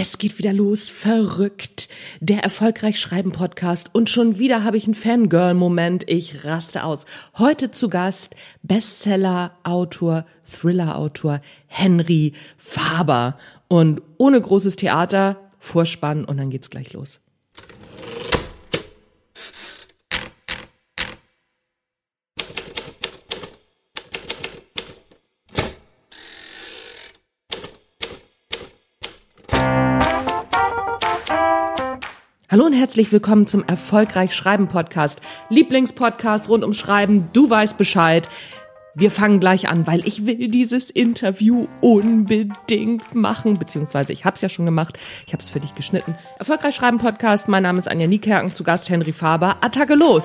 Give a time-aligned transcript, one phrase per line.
[0.00, 1.88] Es geht wieder los, verrückt.
[2.20, 6.08] Der erfolgreich schreiben Podcast und schon wieder habe ich einen Fangirl-Moment.
[6.08, 7.04] Ich raste aus.
[7.36, 13.38] Heute zu Gast Bestseller, Autor, Thriller-Autor Henry Faber.
[13.66, 17.18] Und ohne großes Theater, Vorspann und dann geht's gleich los.
[32.58, 35.20] Hallo und herzlich willkommen zum Erfolgreich Schreiben Podcast.
[35.48, 37.30] Lieblingspodcast rund um Schreiben.
[37.32, 38.28] Du weißt Bescheid.
[38.96, 44.40] Wir fangen gleich an, weil ich will dieses Interview unbedingt machen, beziehungsweise ich habe es
[44.40, 44.98] ja schon gemacht.
[45.28, 46.16] Ich habe es für dich geschnitten.
[46.40, 47.46] Erfolgreich Schreiben Podcast.
[47.46, 49.58] Mein Name ist Anja Niekerken, zu Gast Henry Faber.
[49.60, 50.24] Attacke los!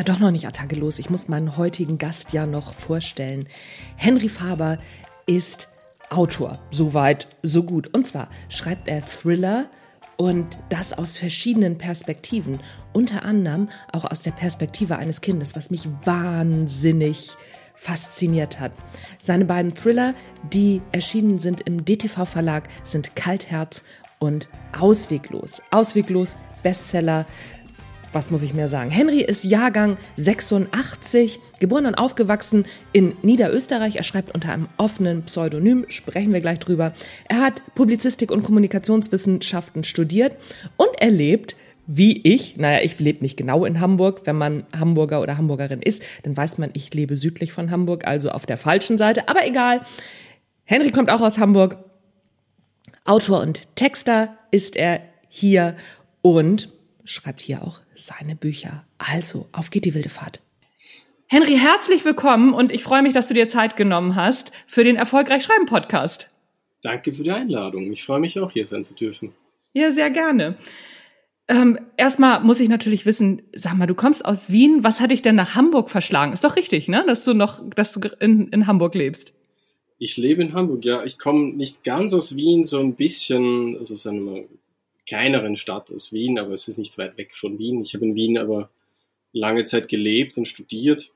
[0.00, 0.98] Ja, doch noch nicht Attacke los.
[0.98, 3.44] Ich muss meinen heutigen Gast ja noch vorstellen.
[3.96, 4.78] Henry Faber
[5.26, 5.68] ist
[6.08, 6.58] Autor.
[6.70, 7.92] Soweit, so gut.
[7.92, 9.68] Und zwar schreibt er Thriller
[10.16, 12.60] und das aus verschiedenen Perspektiven.
[12.94, 17.32] Unter anderem auch aus der Perspektive eines Kindes, was mich wahnsinnig
[17.74, 18.72] fasziniert hat.
[19.22, 20.14] Seine beiden Thriller,
[20.50, 23.82] die erschienen sind im DTV Verlag, sind Kaltherz
[24.18, 25.60] und Ausweglos.
[25.70, 27.26] Ausweglos, Bestseller
[28.12, 28.90] was muss ich mehr sagen?
[28.90, 33.96] Henry ist Jahrgang 86, geboren und aufgewachsen in Niederösterreich.
[33.96, 36.92] Er schreibt unter einem offenen Pseudonym, sprechen wir gleich drüber.
[37.28, 40.36] Er hat Publizistik und Kommunikationswissenschaften studiert
[40.76, 41.56] und er lebt
[41.92, 44.20] wie ich, naja, ich lebe nicht genau in Hamburg.
[44.24, 48.30] Wenn man Hamburger oder Hamburgerin ist, dann weiß man, ich lebe südlich von Hamburg, also
[48.30, 49.28] auf der falschen Seite.
[49.28, 49.80] Aber egal.
[50.62, 51.78] Henry kommt auch aus Hamburg.
[53.04, 55.74] Autor und Texter ist er hier
[56.22, 56.68] und
[57.04, 58.84] schreibt hier auch seine Bücher.
[58.98, 60.40] Also, auf geht die wilde Fahrt.
[61.26, 64.96] Henry, herzlich willkommen und ich freue mich, dass du dir Zeit genommen hast für den
[64.96, 66.28] Erfolgreich Schreiben Podcast.
[66.82, 67.92] Danke für die Einladung.
[67.92, 69.32] Ich freue mich auch, hier sein zu dürfen.
[69.72, 70.56] Ja, sehr gerne.
[71.46, 74.82] Ähm, erstmal muss ich natürlich wissen, sag mal, du kommst aus Wien.
[74.82, 76.32] Was hat dich denn nach Hamburg verschlagen?
[76.32, 77.04] Ist doch richtig, ne?
[77.06, 79.34] Dass du noch, dass du in, in Hamburg lebst.
[79.98, 81.04] Ich lebe in Hamburg, ja.
[81.04, 84.44] Ich komme nicht ganz aus Wien, so ein bisschen, also sagen wir mal,
[85.10, 87.82] kleineren Stadt als Wien, aber es ist nicht weit weg von Wien.
[87.82, 88.70] Ich habe in Wien aber
[89.32, 91.10] lange Zeit gelebt und studiert.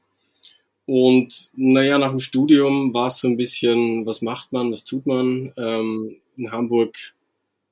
[0.85, 5.07] Und naja, nach dem Studium war es so ein bisschen, was macht man, was tut
[5.07, 5.53] man.
[5.57, 6.97] Ähm, in Hamburg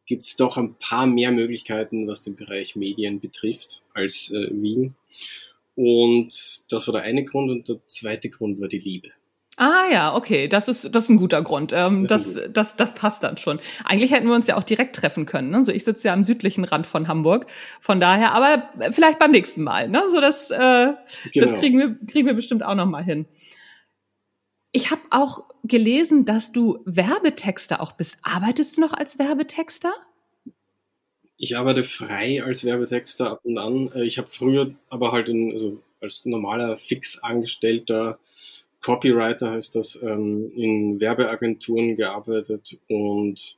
[0.07, 4.95] gibt es doch ein paar mehr Möglichkeiten, was den Bereich Medien betrifft, als äh, Wien.
[5.75, 7.51] Und das war der eine Grund.
[7.51, 9.11] Und der zweite Grund war die Liebe.
[9.59, 11.73] Ah ja, okay, das ist das ist ein guter Grund.
[11.75, 13.61] Ähm, das, das, das, das passt dann schon.
[13.85, 15.51] Eigentlich hätten wir uns ja auch direkt treffen können.
[15.51, 15.63] Ne?
[15.63, 17.47] So, ich sitze ja am südlichen Rand von Hamburg,
[17.79, 19.89] von daher, aber vielleicht beim nächsten Mal.
[19.89, 20.03] Ne?
[20.11, 20.95] So, das, äh,
[21.33, 21.49] genau.
[21.51, 23.27] das kriegen wir kriegen wir bestimmt auch noch mal hin.
[24.73, 28.17] Ich habe auch gelesen, dass du Werbetexter auch bist.
[28.23, 29.93] Arbeitest du noch als Werbetexter?
[31.37, 33.93] Ich arbeite frei als Werbetexter ab und an.
[33.95, 38.19] Äh, ich habe früher aber halt in, also als normaler Fixangestellter
[38.83, 43.57] Copywriter heißt das, ähm, in Werbeagenturen gearbeitet und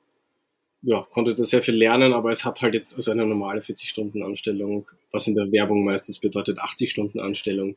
[0.82, 4.86] ja, konnte da sehr viel lernen, aber es hat halt jetzt also eine normale 40-Stunden-Anstellung,
[5.12, 7.76] was in der Werbung meistens bedeutet 80-Stunden-Anstellung.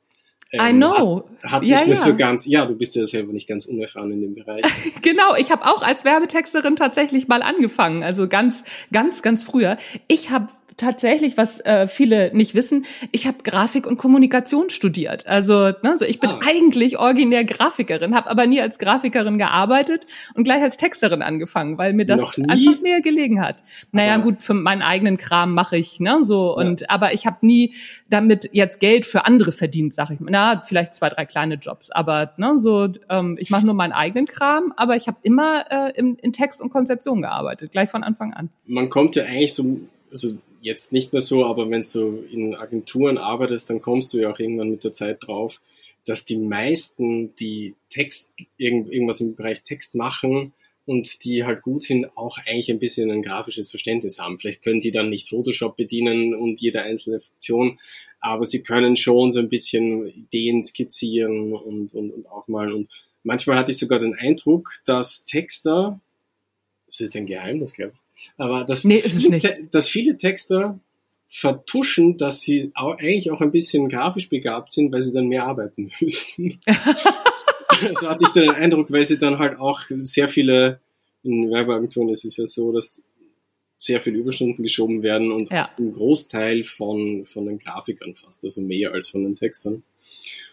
[0.51, 1.29] Ähm, I know.
[1.43, 1.97] Hat, hat ja, nicht ja.
[1.97, 4.65] so ganz, ja, du bist ja selber nicht ganz unerfahren in dem Bereich.
[5.01, 9.77] genau, ich habe auch als Werbetexterin tatsächlich mal angefangen, also ganz, ganz, ganz früher.
[10.07, 10.47] Ich habe
[10.77, 15.25] tatsächlich, was äh, viele nicht wissen, ich habe Grafik und Kommunikation studiert.
[15.25, 16.39] Also, ne, also ich bin ah.
[16.47, 20.05] eigentlich originär Grafikerin, habe aber nie als Grafikerin gearbeitet
[20.35, 23.57] und gleich als Texterin angefangen, weil mir das einfach mehr gelegen hat.
[23.91, 26.89] Naja, aber gut, für meinen eigenen Kram mache ich, ne, so und ja.
[26.89, 27.73] aber ich habe nie
[28.09, 30.19] damit jetzt Geld für andere verdient, sag ich.
[30.19, 34.27] Na, vielleicht zwei, drei kleine Jobs, aber ne, so ähm, ich mache nur meinen eigenen
[34.27, 38.33] Kram, aber ich habe immer äh, in, in Text und Konzeption gearbeitet, gleich von Anfang
[38.33, 38.49] an.
[38.67, 39.79] Man kommt ja eigentlich so
[40.11, 44.31] also jetzt nicht mehr so, aber wenn du in Agenturen arbeitest, dann kommst du ja
[44.31, 45.61] auch irgendwann mit der Zeit drauf,
[46.05, 50.53] dass die meisten, die Text, irgendwas im Bereich Text machen
[50.85, 54.39] und die halt gut sind, auch eigentlich ein bisschen ein grafisches Verständnis haben.
[54.39, 57.79] Vielleicht können die dann nicht Photoshop bedienen und jede einzelne Funktion,
[58.19, 62.73] aber sie können schon so ein bisschen Ideen skizzieren und, und, und aufmalen.
[62.73, 62.89] Und
[63.23, 65.99] manchmal hatte ich sogar den Eindruck, dass Texter,
[66.85, 68.06] das ist ein Geheimnis, glaube ich,
[68.37, 70.79] aber dass, nee, viele, dass viele Texter
[71.27, 75.45] vertuschen, dass sie auch, eigentlich auch ein bisschen grafisch begabt sind, weil sie dann mehr
[75.45, 76.59] arbeiten müssten.
[77.99, 80.79] so hatte ich dann den Eindruck, weil sie dann halt auch sehr viele,
[81.23, 83.03] in Werbeagenturen ist es ja so, dass
[83.77, 85.69] sehr viele Überstunden geschoben werden und Ja.
[85.75, 89.83] zum Großteil von, von den Grafikern fast, also mehr als von den Textern.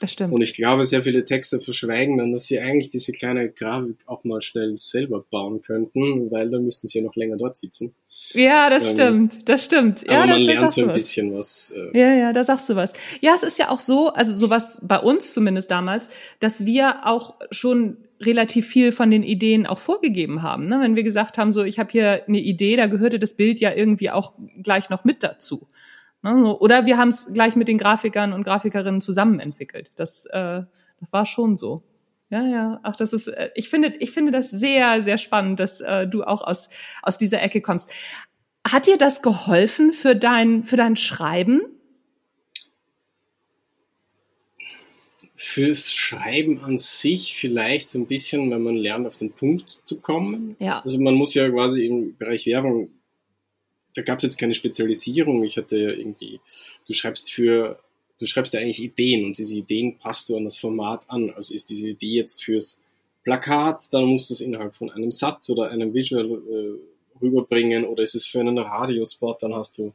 [0.00, 0.32] Das stimmt.
[0.32, 4.24] Und ich glaube, sehr viele Texter verschweigen dann, dass sie eigentlich diese kleine Grafik auch
[4.24, 7.94] mal schnell selber bauen könnten, weil dann müssten sie ja noch länger dort sitzen.
[8.32, 10.02] Ja, das Ähm, stimmt, das stimmt.
[10.08, 10.94] Aber Ja, da, man da lernt so ein was.
[10.94, 11.72] bisschen was.
[11.76, 12.92] Äh, Ja, ja, da sagst du was.
[13.20, 16.08] Ja, es ist ja auch so, also sowas bei uns zumindest damals,
[16.40, 20.66] dass wir auch schon relativ viel von den Ideen auch vorgegeben haben.
[20.68, 20.80] Ne?
[20.80, 23.72] Wenn wir gesagt haben, so ich habe hier eine Idee, da gehörte das Bild ja
[23.72, 25.68] irgendwie auch gleich noch mit dazu.
[26.22, 26.56] Ne?
[26.56, 29.90] Oder wir haben es gleich mit den Grafikern und Grafikerinnen zusammen entwickelt.
[29.96, 30.62] Das, äh,
[31.00, 31.82] das war schon so.
[32.30, 32.80] Ja, ja.
[32.82, 33.28] Ach, das ist.
[33.28, 36.68] äh, Ich finde, ich finde das sehr, sehr spannend, dass äh, du auch aus
[37.02, 37.90] aus dieser Ecke kommst.
[38.66, 41.60] Hat dir das geholfen für dein für dein Schreiben?
[45.46, 50.00] Fürs Schreiben an sich vielleicht so ein bisschen, wenn man lernt, auf den Punkt zu
[50.00, 50.56] kommen.
[50.58, 50.80] Ja.
[50.80, 52.88] Also man muss ja quasi im Bereich Werbung,
[53.94, 55.44] da gab es jetzt keine Spezialisierung.
[55.44, 56.40] Ich hatte ja irgendwie,
[56.88, 57.78] du schreibst für,
[58.18, 61.28] du schreibst ja eigentlich Ideen und diese Ideen passt du an das Format an.
[61.30, 62.80] Also ist diese Idee jetzt fürs
[63.22, 68.02] Plakat, dann musst du es innerhalb von einem Satz oder einem Visual äh, rüberbringen oder
[68.02, 69.92] ist es für einen Radiospot, dann hast du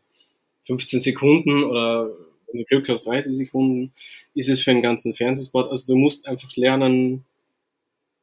[0.66, 2.12] 15 Sekunden oder
[2.52, 3.94] wenn du Glück hast 30 Sekunden,
[4.34, 5.70] ist es für einen ganzen Fernsehspot.
[5.70, 7.26] Also du musst einfach lernen,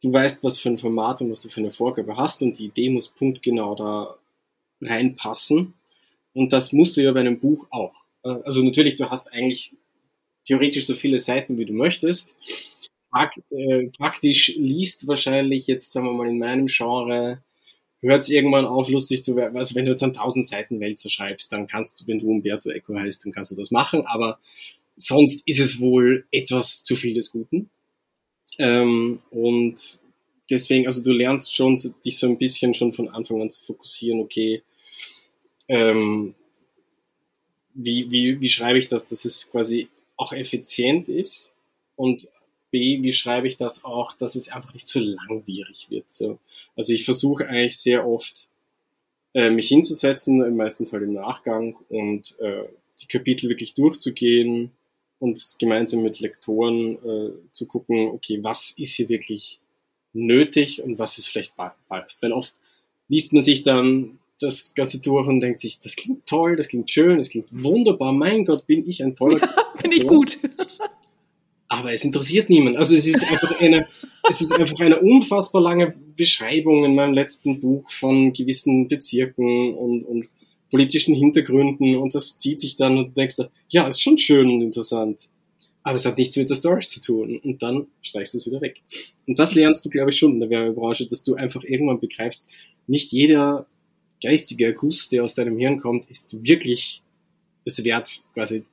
[0.03, 2.67] du weißt, was für ein Format und was du für eine Vorgabe hast und die
[2.67, 4.17] Idee muss punktgenau da
[4.81, 5.75] reinpassen.
[6.35, 7.95] Und das musst du ja bei einem Buch auch.
[8.25, 9.75] Äh, Also natürlich, du hast eigentlich
[10.47, 12.37] theoretisch so viele Seiten, wie du möchtest.
[13.11, 17.43] Prakt, äh, praktisch liest wahrscheinlich jetzt, sagen wir mal, in meinem Genre,
[18.03, 19.57] hört es irgendwann auf, lustig zu werden.
[19.57, 22.71] Also wenn du jetzt an 1000 Seiten Wälzer schreibst, dann kannst du, wenn du Umberto
[22.71, 24.07] Eco heißt, dann kannst du das machen.
[24.07, 24.39] Aber
[24.97, 27.71] sonst ist es wohl etwas zu viel des Guten.
[28.59, 29.99] Ähm, und
[30.51, 33.65] deswegen, also du lernst schon, so, dich so ein bisschen schon von Anfang an zu
[33.65, 34.63] fokussieren, okay,
[35.69, 36.35] ähm,
[37.75, 41.53] wie, wie, wie schreibe ich das, dass es quasi auch effizient ist
[41.95, 42.29] und
[42.71, 46.11] B, wie schreibe ich das auch, dass es einfach nicht zu langwierig wird.
[46.11, 46.39] So.
[46.77, 48.49] Also ich versuche eigentlich sehr oft,
[49.35, 52.65] äh, mich hinzusetzen, meistens halt im Nachgang und äh,
[53.01, 54.71] die Kapitel wirklich durchzugehen
[55.19, 59.61] und gemeinsam mit Lektoren äh, zu gucken, okay, was ist hier wirklich
[60.13, 62.23] nötig und was ist vielleicht ballast.
[62.23, 62.55] Weil oft
[63.09, 66.91] liest man sich dann das Ganze durch und denkt sich, das klingt toll, das klingt
[66.91, 69.39] schön, das klingt wunderbar, mein Gott, bin ich ein toller
[69.77, 70.09] Finde ich Ja.
[70.09, 70.39] gut.
[71.69, 72.77] Aber es interessiert niemand.
[72.77, 73.87] Also es ist einfach eine,
[74.31, 80.03] es ist einfach eine unfassbar lange Beschreibung in meinem letzten Buch von gewissen Bezirken und,
[80.03, 80.29] und
[80.71, 84.49] politischen Hintergründen und das zieht sich dann und du denkst, du, ja, ist schon schön
[84.51, 85.29] und interessant.
[85.83, 87.39] Aber es hat nichts mit der Story zu tun.
[87.45, 88.83] Und dann streichst du es wieder weg.
[89.29, 92.49] Und das lernst du, glaube ich, schon in der Werbebranche, dass du einfach irgendwann begreifst,
[92.89, 93.67] nicht jeder
[94.21, 97.03] geistige Guss, der aus deinem Hirn kommt, ist wirklich
[97.65, 98.65] es wert, quasi,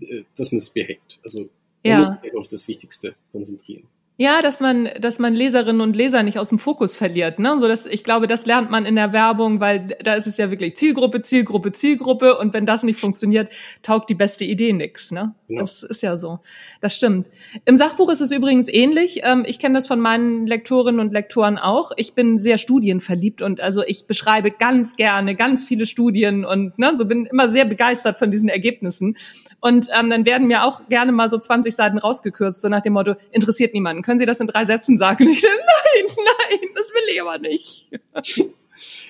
[0.00, 1.20] äh, dass man es behält.
[1.22, 1.48] Also
[1.88, 2.10] man Ja.
[2.10, 3.84] muss sich auf das Wichtigste konzentrieren.
[4.18, 7.38] Ja, dass man, dass man Leserinnen und Leser nicht aus dem Fokus verliert.
[7.38, 7.58] Ne?
[7.60, 10.50] So dass ich glaube, das lernt man in der Werbung, weil da ist es ja
[10.50, 12.38] wirklich Zielgruppe, Zielgruppe, Zielgruppe.
[12.38, 13.52] Und wenn das nicht funktioniert,
[13.82, 15.10] taugt die beste Idee nix.
[15.10, 15.34] Ne?
[15.48, 15.60] Genau.
[15.60, 16.38] Das ist ja so.
[16.80, 17.28] Das stimmt.
[17.66, 19.20] Im Sachbuch ist es übrigens ähnlich.
[19.22, 21.92] Ähm, ich kenne das von meinen Lektorinnen und Lektoren auch.
[21.96, 26.96] Ich bin sehr studienverliebt und also ich beschreibe ganz gerne ganz viele Studien und ne,
[26.96, 29.18] so bin immer sehr begeistert von diesen Ergebnissen.
[29.60, 32.94] Und ähm, dann werden mir auch gerne mal so 20 Seiten rausgekürzt, so nach dem
[32.94, 34.02] Motto, interessiert niemanden.
[34.06, 35.28] Können Sie das in drei Sätzen sagen?
[35.28, 37.90] Ich nein, nein, das will ich aber nicht.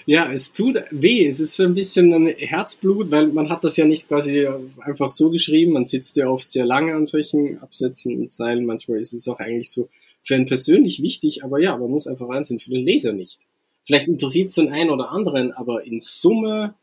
[0.09, 1.27] Ja, es tut weh.
[1.27, 4.47] Es ist so ein bisschen ein Herzblut, weil man hat das ja nicht quasi
[4.79, 5.73] einfach so geschrieben.
[5.73, 8.65] Man sitzt ja oft sehr lange an solchen Absätzen und Zeilen.
[8.65, 9.89] Manchmal ist es auch eigentlich so
[10.23, 13.41] für einen persönlich wichtig, aber ja, man muss einfach einsehen, für den Leser nicht.
[13.85, 16.75] Vielleicht interessiert es den einen oder anderen, aber in Summe,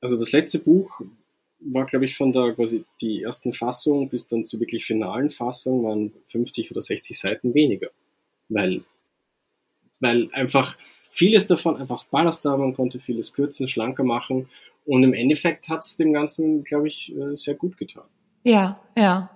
[0.00, 1.02] also das letzte Buch
[1.72, 5.84] war, glaube ich, von der quasi die ersten Fassung bis dann zur wirklich finalen Fassung
[5.84, 7.88] waren 50 oder 60 Seiten weniger.
[8.48, 8.82] Weil,
[10.00, 10.78] weil einfach
[11.10, 14.48] vieles davon einfach Ballast da, man konnte vieles kürzen, schlanker machen
[14.84, 18.04] und im Endeffekt hat es dem Ganzen, glaube ich, äh, sehr gut getan.
[18.44, 19.35] Ja, ja.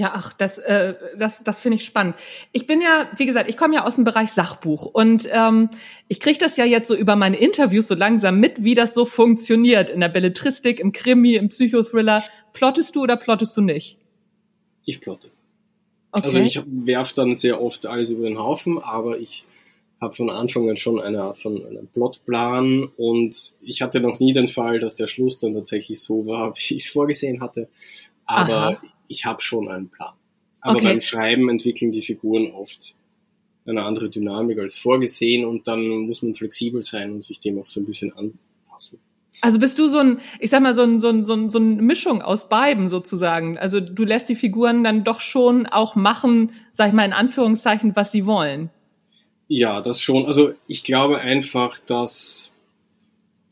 [0.00, 2.14] Ja, ach, das, äh, das, das finde ich spannend.
[2.52, 5.68] Ich bin ja, wie gesagt, ich komme ja aus dem Bereich Sachbuch und ähm,
[6.08, 9.04] ich kriege das ja jetzt so über meine Interviews so langsam mit, wie das so
[9.04, 12.24] funktioniert in der Belletristik, im Krimi, im Psychothriller.
[12.54, 13.98] Plottest du oder plottest du nicht?
[14.86, 15.28] Ich plotte.
[16.12, 16.24] Okay.
[16.24, 19.44] Also ich werf dann sehr oft alles über den Haufen, aber ich
[20.00, 24.32] habe von Anfang an schon eine Art von einem Plotplan und ich hatte noch nie
[24.32, 27.68] den Fall, dass der Schluss dann tatsächlich so war, wie ich es vorgesehen hatte.
[28.30, 28.82] Aber Aha.
[29.08, 30.14] ich habe schon einen Plan.
[30.60, 30.84] Aber Okay.
[30.84, 32.94] beim Schreiben entwickeln die Figuren oft
[33.66, 37.66] eine andere Dynamik als vorgesehen und dann muss man flexibel sein und sich dem auch
[37.66, 38.98] so ein bisschen anpassen.
[39.42, 41.58] Also bist du so ein, ich sag mal, so ein, so ein, so ein, so
[41.58, 43.58] eine Mischung aus beiden sozusagen.
[43.58, 47.96] Also du lässt die Figuren dann doch schon auch machen, sag ich mal in Anführungszeichen,
[47.96, 48.70] was sie wollen.
[49.48, 50.26] Ja, das schon.
[50.26, 52.49] Also ich glaube einfach, dass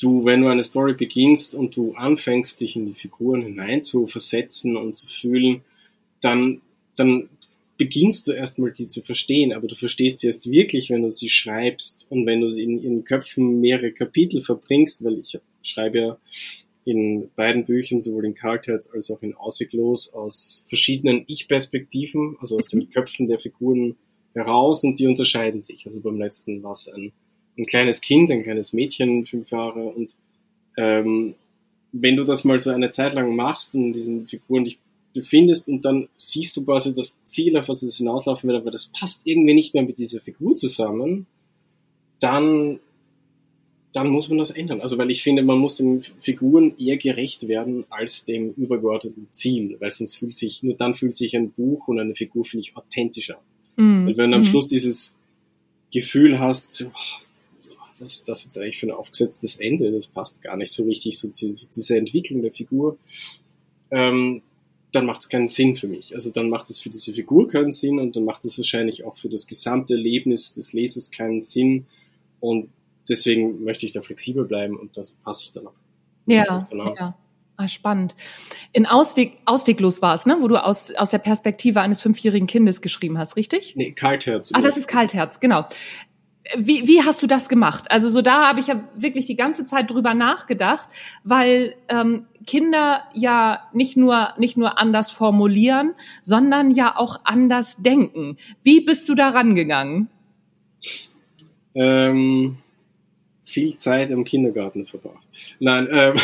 [0.01, 4.07] du, wenn du eine Story beginnst und du anfängst, dich in die Figuren hinein zu
[4.07, 5.63] versetzen und zu fühlen,
[6.21, 6.61] dann,
[6.97, 7.29] dann
[7.77, 11.29] beginnst du erstmal die zu verstehen, aber du verstehst sie erst wirklich, wenn du sie
[11.29, 16.19] schreibst und wenn du sie in ihren Köpfen mehrere Kapitel verbringst, weil ich schreibe ja
[16.85, 22.67] in beiden Büchern, sowohl in Kaltherz als auch in Ausweglos, aus verschiedenen Ich-Perspektiven, also aus
[22.67, 22.91] den mhm.
[22.91, 23.97] Köpfen der Figuren
[24.33, 25.85] heraus und die unterscheiden sich.
[25.85, 27.13] Also beim letzten war es ein,
[27.59, 30.17] ein kleines Kind, ein kleines Mädchen, fünf Jahre und
[30.77, 31.35] ähm,
[31.93, 34.79] wenn du das mal so eine Zeit lang machst und diesen Figuren dich
[35.15, 38.87] befindest und dann siehst du quasi das Ziel, auf was es hinauslaufen wird, aber das
[38.87, 41.27] passt irgendwie nicht mehr mit dieser Figur zusammen,
[42.21, 42.79] dann,
[43.93, 44.81] dann muss man das ändern.
[44.81, 49.77] Also weil ich finde, man muss den Figuren eher gerecht werden als dem übergeordneten Ziel,
[49.81, 52.77] weil sonst fühlt sich, nur dann fühlt sich ein Buch und eine Figur, finde ich,
[52.77, 53.41] authentischer.
[53.77, 54.09] Mhm.
[54.09, 54.47] Und wenn du am mhm.
[54.47, 55.17] Schluss dieses
[55.91, 56.91] Gefühl hast, so,
[58.01, 61.19] das ist das jetzt eigentlich für ein aufgesetztes Ende, das passt gar nicht so richtig,
[61.19, 62.99] so diese Entwicklung der Figur,
[63.91, 64.43] ähm,
[64.93, 66.15] dann macht es keinen Sinn für mich.
[66.15, 69.17] Also dann macht es für diese Figur keinen Sinn und dann macht es wahrscheinlich auch
[69.17, 71.87] für das gesamte Erlebnis des Lesers keinen Sinn.
[72.41, 72.71] Und
[73.09, 75.75] deswegen möchte ich da flexibel bleiben und das passe ich dann auch.
[76.27, 77.19] Ja, ja.
[77.61, 78.15] Ah, spannend.
[78.73, 80.37] In Ausweg, Ausweglos war es, ne?
[80.39, 83.75] wo du aus, aus der Perspektive eines fünfjährigen Kindes geschrieben hast, richtig?
[83.75, 84.53] Nee, Kaltherz.
[84.55, 85.67] Ach, das ist Kaltherz, genau.
[86.57, 87.91] Wie, wie hast du das gemacht?
[87.91, 90.89] Also so da habe ich ja wirklich die ganze Zeit drüber nachgedacht,
[91.25, 98.39] weil ähm, Kinder ja nicht nur nicht nur anders formulieren, sondern ja auch anders denken.
[98.63, 100.09] Wie bist du da rangegangen?
[101.75, 102.59] Ähm,
[103.45, 105.27] viel Zeit im Kindergarten verbracht.
[105.61, 106.15] Nein, ähm,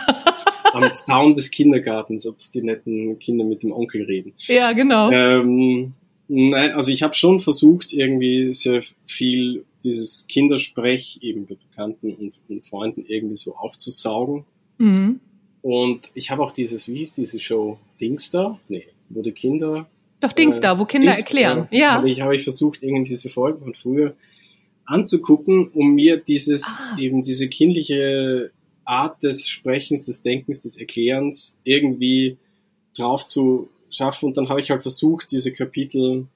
[0.72, 4.34] am Zaun des Kindergartens, ob die netten Kinder mit dem Onkel reden.
[4.38, 5.10] Ja, genau.
[5.10, 5.94] Ähm,
[6.28, 12.32] Nein, also ich habe schon versucht, irgendwie sehr viel dieses Kindersprech eben bei Bekannten und,
[12.48, 14.44] und Freunden irgendwie so aufzusaugen.
[14.78, 15.20] Mhm.
[15.60, 17.78] Und ich habe auch dieses, wie hieß diese Show?
[18.00, 18.58] Dingster?
[18.68, 19.86] Nee, wo die Kinder.
[20.20, 21.68] Doch Dingster, äh, wo Kinder Dingster, erklären.
[21.70, 21.94] Ja.
[21.96, 24.14] Habe ich, hab ich versucht, irgendwie diese Folgen von früher
[24.86, 26.98] anzugucken, um mir dieses, ah.
[26.98, 28.50] eben diese kindliche
[28.84, 32.36] Art des Sprechens, des Denkens, des Erklärens irgendwie
[32.96, 34.26] drauf zu schaffen.
[34.26, 36.26] Und dann habe ich halt versucht, diese Kapitel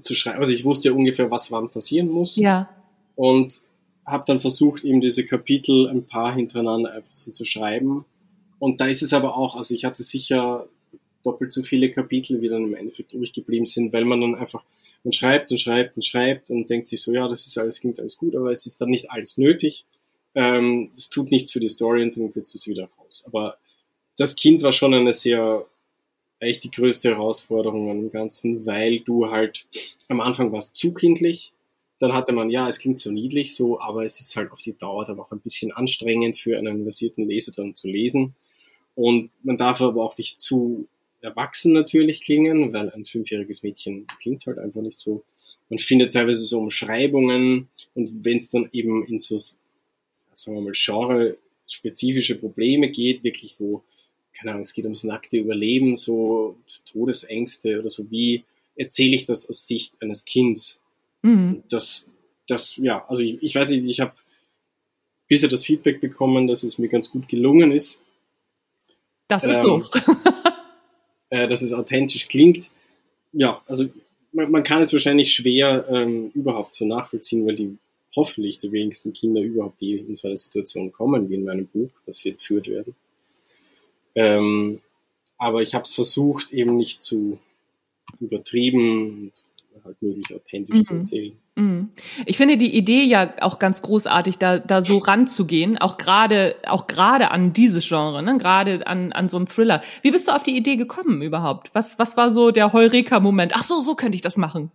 [0.00, 0.38] zu schreiben.
[0.38, 2.36] Also ich wusste ja ungefähr, was wann passieren muss.
[2.36, 2.68] Ja.
[3.14, 3.62] Und
[4.04, 8.04] habe dann versucht, eben diese Kapitel ein paar hintereinander einfach so zu schreiben.
[8.58, 10.66] Und da ist es aber auch, also ich hatte sicher
[11.24, 14.64] doppelt so viele Kapitel, wie dann im Endeffekt übrig geblieben sind, weil man dann einfach,
[15.02, 17.98] man schreibt und schreibt und schreibt und denkt sich so, ja, das ist alles, klingt
[17.98, 19.84] alles gut, aber es ist dann nicht alles nötig.
[20.34, 23.24] Ähm, das tut nichts für die Story und dann kürzt es wieder raus.
[23.26, 23.56] Aber
[24.16, 25.66] das Kind war schon eine sehr
[26.40, 29.66] eigentlich die größte Herausforderung an dem Ganzen, weil du halt
[30.08, 31.52] am Anfang warst zu kindlich,
[31.98, 34.76] dann hatte man, ja, es klingt so niedlich so, aber es ist halt auf die
[34.76, 38.34] Dauer dann auch ein bisschen anstrengend für einen versierten Leser dann zu lesen.
[38.94, 40.88] Und man darf aber auch nicht zu
[41.22, 45.24] erwachsen natürlich klingen, weil ein fünfjähriges Mädchen klingt halt einfach nicht so.
[45.68, 50.72] Man findet teilweise so Umschreibungen und wenn es dann eben in so, sagen wir mal,
[50.74, 53.82] genre-spezifische Probleme geht, wirklich wo
[54.36, 56.56] keine Ahnung, es geht ums nackte Überleben, so
[56.90, 58.44] Todesängste oder so, wie
[58.76, 60.82] erzähle ich das aus Sicht eines Kindes?
[61.22, 61.62] Mhm.
[61.68, 62.10] Das,
[62.46, 64.12] das, ja, also ich, ich weiß nicht, ich habe
[65.26, 67.98] bisher das Feedback bekommen, dass es mir ganz gut gelungen ist.
[69.28, 69.84] Das ist ähm, so.
[71.30, 72.70] äh, dass es authentisch klingt.
[73.32, 73.86] Ja, also
[74.32, 77.76] man, man kann es wahrscheinlich schwer ähm, überhaupt so nachvollziehen, weil die
[78.14, 81.90] hoffentlich die wenigsten Kinder überhaupt die in so eine Situation kommen wie in meinem Buch,
[82.04, 82.94] dass sie entführt werden.
[84.16, 84.80] Ähm,
[85.38, 87.38] aber ich habe es versucht, eben nicht zu
[88.18, 89.30] übertrieben
[89.74, 90.84] und halt möglichst authentisch mhm.
[90.84, 91.32] zu erzählen.
[91.54, 91.90] Mhm.
[92.24, 96.86] Ich finde die Idee ja auch ganz großartig, da, da so ranzugehen, auch gerade auch
[96.86, 98.38] gerade an dieses Genre, ne?
[98.38, 99.82] gerade an, an so einen Thriller.
[100.02, 101.70] Wie bist du auf die Idee gekommen überhaupt?
[101.74, 103.52] Was, was war so der Heureka-Moment?
[103.54, 104.70] Ach so, so könnte ich das machen.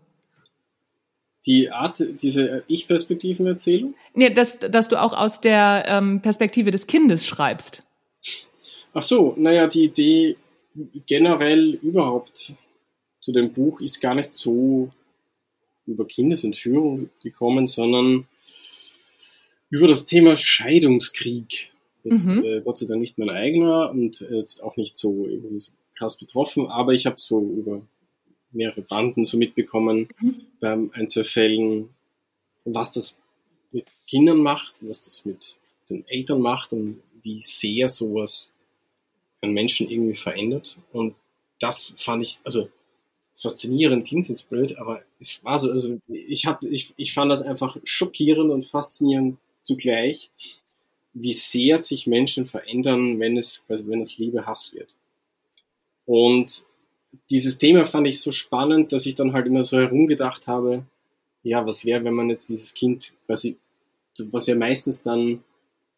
[1.47, 3.95] Die Art, diese Ich-Perspektiven-Erzählung?
[4.13, 7.83] Nee, dass, dass du auch aus der ähm, Perspektive des Kindes schreibst.
[8.93, 10.35] Ach so, naja, die Idee
[11.05, 12.53] generell überhaupt
[13.19, 14.89] zu dem Buch ist gar nicht so
[15.85, 18.27] über Kindesentführung gekommen, sondern
[19.69, 21.71] über das Thema Scheidungskrieg.
[22.03, 22.43] Jetzt mhm.
[22.43, 26.17] äh, Gott sei Dank nicht mein eigener und jetzt auch nicht so irgendwie so krass
[26.17, 27.81] betroffen, aber ich habe so über
[28.51, 30.41] mehrere Banden so mitbekommen mhm.
[30.59, 31.89] beim Einzelfällen,
[32.65, 33.15] was das
[33.71, 35.57] mit Kindern macht, was das mit
[35.89, 38.53] den Eltern macht und wie sehr sowas
[39.41, 40.77] einen Menschen irgendwie verändert.
[40.91, 41.15] Und
[41.59, 42.69] das fand ich, also
[43.35, 47.41] faszinierend klingt jetzt blöd, aber es war so, also ich habe, ich, ich fand das
[47.41, 50.31] einfach schockierend und faszinierend zugleich,
[51.13, 54.93] wie sehr sich Menschen verändern, wenn es, also wenn es Liebe Hass wird.
[56.05, 56.65] Und
[57.29, 60.85] dieses Thema fand ich so spannend, dass ich dann halt immer so herumgedacht habe,
[61.43, 63.57] ja, was wäre, wenn man jetzt dieses Kind quasi,
[64.29, 65.43] was ja meistens dann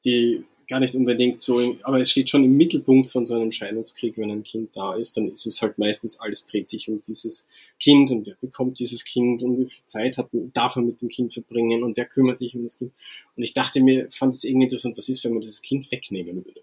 [0.06, 3.52] die gar nicht unbedingt so, im, aber es steht schon im Mittelpunkt von so einem
[3.52, 7.02] Scheidungskrieg, wenn ein Kind da ist, dann ist es halt meistens, alles dreht sich um
[7.02, 7.48] dieses
[7.80, 11.10] Kind und wer bekommt dieses Kind und wie viel Zeit hat, darf er mit dem
[11.10, 12.92] Kind verbringen und wer kümmert sich um das Kind.
[13.36, 16.46] Und ich dachte mir, fand es irgendwie interessant, was ist, wenn man dieses Kind wegnehmen
[16.46, 16.62] würde?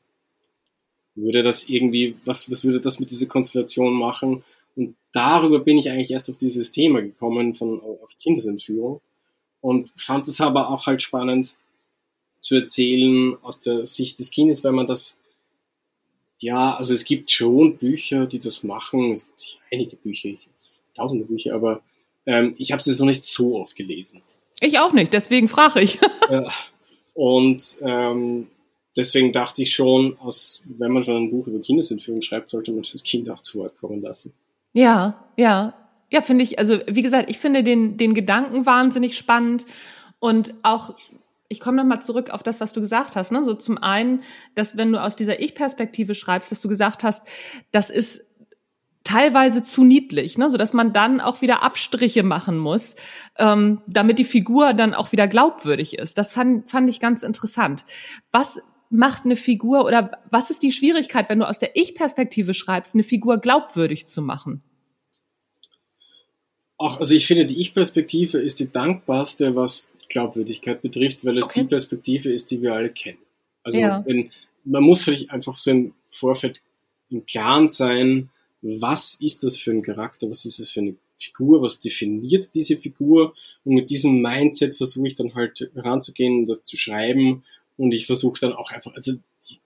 [1.14, 4.45] Würde das irgendwie, was, was würde das mit dieser Konstellation machen?
[4.76, 9.00] Und darüber bin ich eigentlich erst auf dieses Thema gekommen von auf Kindesentführung
[9.61, 11.57] und fand es aber auch halt spannend,
[12.40, 15.18] zu erzählen aus der Sicht des Kindes, weil man das,
[16.38, 20.30] ja, also es gibt schon Bücher, die das machen, es gibt einige Bücher,
[20.94, 21.82] tausende Bücher, aber
[22.26, 24.23] ähm, ich habe es jetzt noch nicht so oft gelesen.
[24.61, 25.99] Ich auch nicht, deswegen frage ich.
[27.14, 28.49] und ähm,
[28.97, 32.82] deswegen dachte ich schon, aus, wenn man schon ein Buch über Kindesentführung schreibt, sollte man
[32.90, 34.32] das Kind auch zu Wort kommen lassen.
[34.73, 35.75] Ja, ja.
[36.12, 39.64] Ja, finde ich, also wie gesagt, ich finde den, den Gedanken wahnsinnig spannend
[40.18, 40.94] und auch
[41.52, 43.33] ich komme nochmal zurück auf das, was du gesagt hast.
[43.33, 43.42] Ne?
[43.42, 44.23] So zum einen,
[44.54, 47.26] dass wenn du aus dieser Ich-Perspektive schreibst, dass du gesagt hast,
[47.73, 48.25] das ist
[49.02, 50.49] teilweise zu niedlich, ne?
[50.49, 52.95] so dass man dann auch wieder Abstriche machen muss,
[53.37, 56.19] ähm, damit die Figur dann auch wieder glaubwürdig ist.
[56.19, 57.85] Das fand, fand ich ganz interessant.
[58.30, 62.95] Was macht eine Figur oder was ist die Schwierigkeit, wenn du aus der Ich-Perspektive schreibst,
[62.95, 64.62] eine Figur glaubwürdig zu machen?
[66.78, 71.61] Ach, also ich finde, die Ich-Perspektive ist die dankbarste, was Glaubwürdigkeit betrifft, weil es okay.
[71.62, 73.19] die Perspektive ist, die wir alle kennen.
[73.62, 74.05] Also ja.
[74.07, 74.31] wenn,
[74.64, 76.62] man muss sich einfach so im Vorfeld
[77.09, 78.29] im Klaren sein,
[78.62, 82.76] was ist das für ein Charakter, was ist das für eine Figur, was definiert diese
[82.76, 83.34] Figur
[83.65, 87.45] und mit diesem Mindset versuche ich dann halt ranzugehen und das zu schreiben
[87.76, 89.13] und ich versuche dann auch einfach, also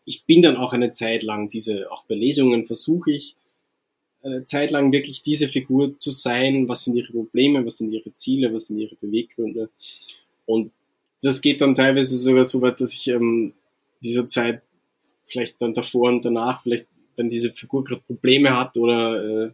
[0.04, 3.36] ich bin dann auch eine Zeit lang diese, auch bei Lesungen versuche ich
[4.22, 8.14] eine Zeit lang wirklich diese Figur zu sein, was sind ihre Probleme, was sind ihre
[8.14, 9.68] Ziele, was sind ihre Beweggründe
[10.46, 10.72] und
[11.22, 13.54] das geht dann teilweise sogar so weit, dass ich ähm,
[14.02, 14.62] dieser Zeit
[15.24, 19.50] vielleicht dann davor und danach, vielleicht wenn diese Figur gerade Probleme hat oder äh,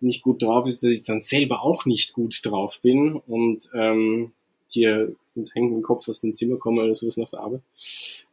[0.00, 4.32] nicht gut drauf ist, dass ich dann selber auch nicht gut drauf bin und ähm,
[4.68, 7.62] hier mit hängendem Kopf aus dem Zimmer komme oder sowas nach der Arbeit.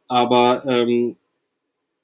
[0.08, 1.16] Aber ähm,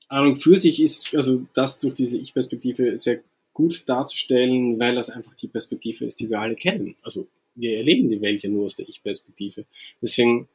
[0.08, 3.20] Ahnung für sich ist also das durch diese Ich-Perspektive sehr
[3.52, 6.94] gut darzustellen, weil das einfach die Perspektive ist, die wir alle kennen.
[7.02, 9.64] Also wir erleben die Welt ja nur aus der Ich-Perspektive.
[10.00, 10.48] Deswegen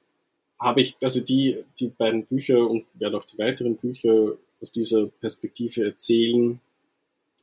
[0.60, 5.08] habe ich also die, die beiden Bücher und werde auch die weiteren Bücher aus dieser
[5.08, 6.60] Perspektive erzählen,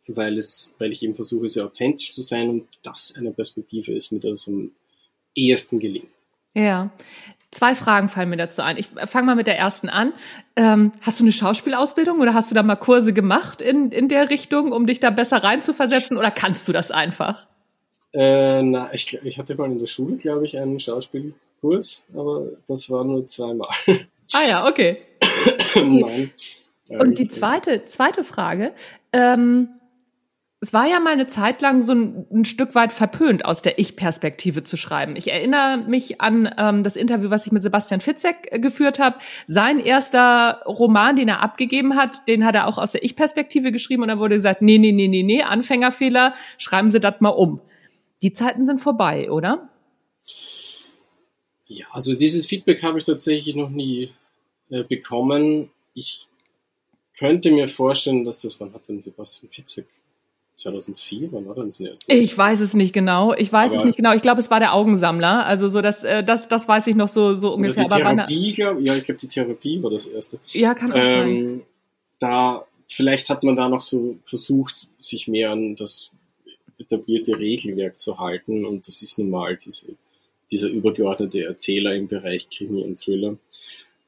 [0.06, 4.12] weil es, weil ich eben versuche, sehr authentisch zu sein und das eine Perspektive ist,
[4.12, 4.70] mit der es am
[5.34, 6.08] ehesten gelingt.
[6.54, 6.90] Ja.
[7.50, 8.76] Zwei Fragen fallen mir dazu ein.
[8.76, 10.12] Ich fange mal mit der ersten an.
[10.54, 14.28] Ähm, hast du eine Schauspielausbildung oder hast du da mal Kurse gemacht in, in der
[14.28, 17.48] Richtung, um dich da besser reinzuversetzen oder kannst du das einfach?
[18.12, 22.88] Äh, na, ich, ich hatte mal in der Schule, glaube ich, einen Schauspielkurs, aber das
[22.90, 23.68] war nur zweimal.
[24.34, 24.98] Ah ja, okay.
[25.74, 26.30] Nein.
[26.90, 28.74] Und die zweite, zweite Frage,
[29.14, 29.70] ähm,
[30.60, 33.78] es war ja mal eine Zeit lang so ein, ein Stück weit verpönt, aus der
[33.78, 35.14] Ich-Perspektive zu schreiben.
[35.14, 39.18] Ich erinnere mich an ähm, das Interview, was ich mit Sebastian Fitzek äh, geführt habe.
[39.46, 44.02] Sein erster Roman, den er abgegeben hat, den hat er auch aus der Ich-Perspektive geschrieben
[44.02, 47.60] und da wurde gesagt, nee, nee, nee, nee, nee, Anfängerfehler, schreiben Sie das mal um.
[48.22, 49.68] Die Zeiten sind vorbei, oder?
[51.66, 54.10] Ja, also dieses Feedback habe ich tatsächlich noch nie
[54.70, 55.70] äh, bekommen.
[55.94, 56.28] Ich
[57.16, 59.86] könnte mir vorstellen, dass das, wann hat denn Sebastian Fitzek
[60.54, 62.12] 2004, wann war denn das erste?
[62.12, 63.34] Ich weiß es nicht genau.
[63.34, 64.12] Ich weiß aber es nicht genau.
[64.14, 65.46] Ich glaube, es war der Augensammler.
[65.46, 67.84] Also so das, äh, das, das weiß ich noch so so ungefähr.
[67.84, 70.40] Die Therapie, glaub, ja, ich glaube, die Therapie war das erste.
[70.48, 71.62] Ja, kann auch ähm, sein.
[72.18, 76.10] Da vielleicht hat man da noch so versucht, sich mehr an das
[76.78, 79.96] etablierte Regelwerk zu halten und das ist nun mal diese,
[80.50, 83.36] dieser übergeordnete Erzähler im Bereich Krimi und Thriller.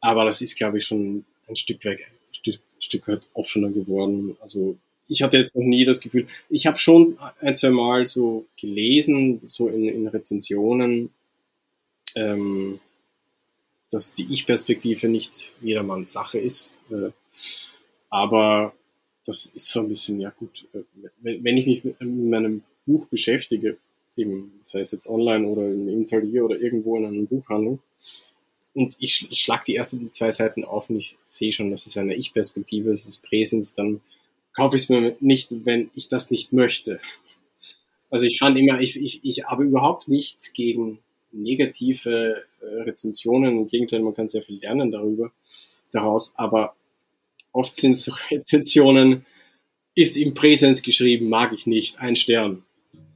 [0.01, 4.37] Aber das ist, glaube ich, schon ein Stück weit, ein Stück, Stück weit offener geworden.
[4.41, 4.77] Also
[5.09, 9.41] ich hatte jetzt noch nie das Gefühl, ich habe schon ein, zwei Mal so gelesen,
[9.45, 11.11] so in, in Rezensionen,
[12.15, 12.81] ähm,
[13.91, 16.79] dass die Ich-Perspektive nicht jedermanns Sache ist.
[16.91, 17.11] Äh,
[18.09, 18.73] aber
[19.25, 20.83] das ist so ein bisschen, ja gut, äh,
[21.21, 23.77] wenn ich mich mit meinem Buch beschäftige,
[24.17, 27.81] eben, sei es jetzt online oder im Interieur oder irgendwo in einer Buchhandlung,
[28.73, 31.99] und ich, ich schlag die ersten zwei Seiten auf und ich sehe schon, das ist
[31.99, 34.01] eine Ich-Perspektive, es ist Präsens, dann
[34.53, 37.01] kaufe ich es mir nicht, wenn ich das nicht möchte.
[38.11, 40.99] Also ich fand immer, ich, ich, ich habe überhaupt nichts gegen
[41.33, 43.59] negative äh, Rezensionen.
[43.59, 45.33] Im Gegenteil, man kann sehr viel lernen darüber,
[45.93, 46.35] daraus.
[46.37, 46.75] Aber
[47.53, 49.27] oft sind so Rezensionen,
[49.95, 52.65] ist im Präsens geschrieben, mag ich nicht, ein Stern.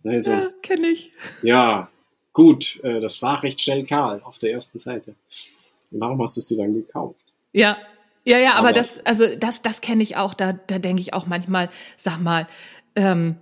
[0.05, 1.13] Also, ja, kenne ich.
[1.43, 1.91] Ja,
[2.33, 5.15] gut, äh, das war recht schnell Karl auf der ersten Seite.
[5.91, 7.21] Warum hast du es dir dann gekauft?
[7.53, 7.79] Ja,
[8.25, 10.35] ja, ja, aber, aber das, also das, das kenne ich auch.
[10.35, 12.49] Da, da denke ich auch manchmal, sag mal,
[12.97, 13.37] ähm,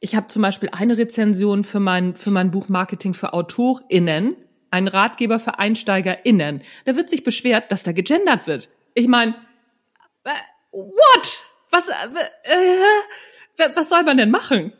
[0.00, 4.34] ich habe zum Beispiel eine Rezension für mein, für mein Buch Marketing für AutorInnen,
[4.70, 6.62] ein Ratgeber für EinsteigerInnen.
[6.86, 8.70] Da wird sich beschwert, dass da gegendert wird.
[8.94, 9.34] Ich meine,
[10.72, 11.40] what?
[11.70, 11.92] Was, äh,
[12.44, 14.72] äh, was soll man denn machen?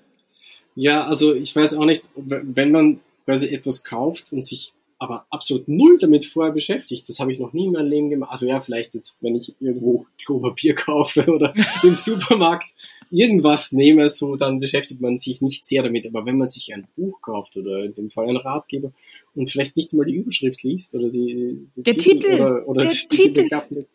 [0.75, 5.67] Ja, also ich weiß auch nicht, wenn man quasi etwas kauft und sich aber absolut
[5.67, 7.09] null damit vorher beschäftigt.
[7.09, 8.33] Das habe ich noch nie in meinem Leben gemacht.
[8.33, 12.71] Also ja, vielleicht jetzt, wenn ich irgendwo Klopapier kaufe oder im Supermarkt
[13.11, 16.07] irgendwas nehme, so dann beschäftigt man sich nicht sehr damit.
[16.07, 18.93] Aber wenn man sich ein Buch kauft oder in dem Fall einen Ratgeber
[19.35, 22.81] und vielleicht nicht mal die Überschrift liest oder die, die der Titel, Titel oder, oder
[22.83, 23.45] der die Titel.
[23.45, 23.87] Titel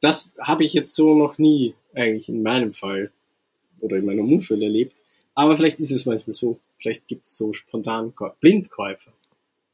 [0.00, 3.10] das habe ich jetzt so noch nie eigentlich in meinem Fall
[3.80, 4.96] oder in meinem Umfeld erlebt.
[5.34, 6.60] Aber vielleicht ist es manchmal so.
[6.78, 9.12] Vielleicht gibt es so spontan Blindkäufer.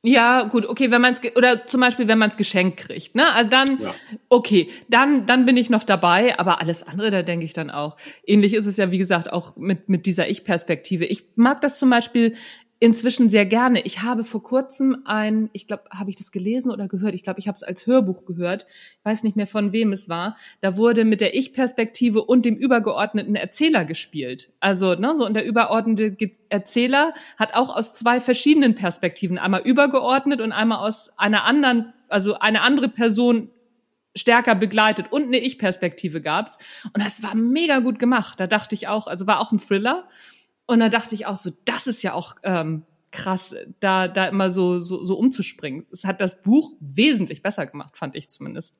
[0.04, 3.32] Ja, gut, okay, wenn man es oder zum Beispiel, wenn man es geschenkt kriegt, ne?
[3.34, 3.94] Also dann, ja.
[4.28, 7.96] okay, dann dann bin ich noch dabei, aber alles andere, da denke ich dann auch.
[8.26, 11.04] Ähnlich ist es ja, wie gesagt, auch mit mit dieser Ich-Perspektive.
[11.04, 12.34] Ich mag das zum Beispiel
[12.82, 13.82] inzwischen sehr gerne.
[13.82, 17.14] Ich habe vor kurzem ein, ich glaube, habe ich das gelesen oder gehört?
[17.14, 18.66] Ich glaube, ich habe es als Hörbuch gehört.
[18.98, 20.36] Ich weiß nicht mehr von wem es war.
[20.62, 24.50] Da wurde mit der Ich-Perspektive und dem übergeordneten Erzähler gespielt.
[24.58, 30.40] Also, ne, so und der übergeordnete Erzähler hat auch aus zwei verschiedenen Perspektiven, einmal übergeordnet
[30.40, 33.50] und einmal aus einer anderen, also eine andere Person
[34.16, 36.58] stärker begleitet und eine Ich-Perspektive gab's.
[36.92, 38.40] Und das war mega gut gemacht.
[38.40, 40.08] Da dachte ich auch, also war auch ein Thriller.
[40.72, 44.50] Und da dachte ich auch so, das ist ja auch ähm, krass, da, da immer
[44.50, 45.84] so, so, so umzuspringen.
[45.92, 48.74] Es hat das Buch wesentlich besser gemacht, fand ich zumindest.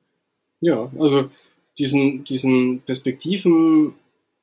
[0.59, 1.29] Ja, also
[1.77, 3.93] diesen, diesen Perspektiven,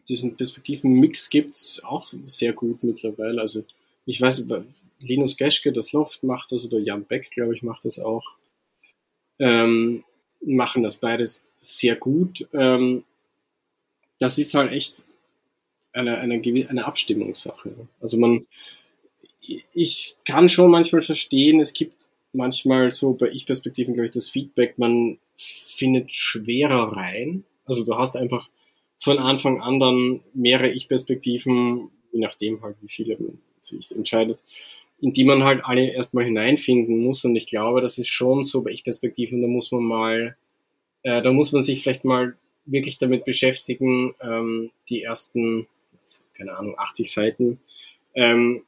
[0.09, 3.41] diesen Perspektiven-Mix gibt's auch sehr gut mittlerweile.
[3.41, 3.65] Also
[4.07, 4.45] ich weiß,
[5.01, 8.31] Linus Geschke, das Loft macht das, oder Jan Beck, glaube ich, macht das auch.
[9.41, 10.05] Ähm,
[10.41, 12.47] machen das beides sehr gut.
[12.53, 13.03] Ähm,
[14.21, 15.05] das ist halt echt
[15.93, 17.73] eine, eine, eine Abstimmungssache.
[18.01, 18.47] Also man,
[19.75, 24.79] ich kann schon manchmal verstehen, es gibt manchmal so bei Ich-Perspektiven, glaube ich, das Feedback,
[24.79, 27.45] man findet schwerer rein.
[27.65, 28.49] Also du hast einfach
[28.99, 34.39] von Anfang an dann mehrere Ich-Perspektiven, je nachdem halt, wie viele man sich entscheidet,
[35.01, 37.25] in die man halt alle erstmal hineinfinden muss.
[37.25, 40.37] Und ich glaube, das ist schon so bei Ich-Perspektiven, da muss man mal,
[41.03, 45.67] äh, da muss man sich vielleicht mal wirklich damit beschäftigen, ähm, die ersten
[46.37, 47.61] keine Ahnung, 80 Seiten,
[48.15, 48.65] ähm,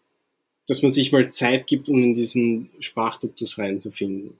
[0.67, 4.39] dass man sich mal Zeit gibt, um in diesen Sprachduktus reinzufinden.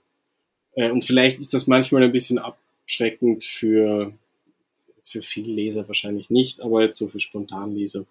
[0.75, 4.13] Äh, und vielleicht ist das manchmal ein bisschen abschreckend für,
[5.03, 8.05] für viele Leser wahrscheinlich nicht, aber jetzt so für Spontanleser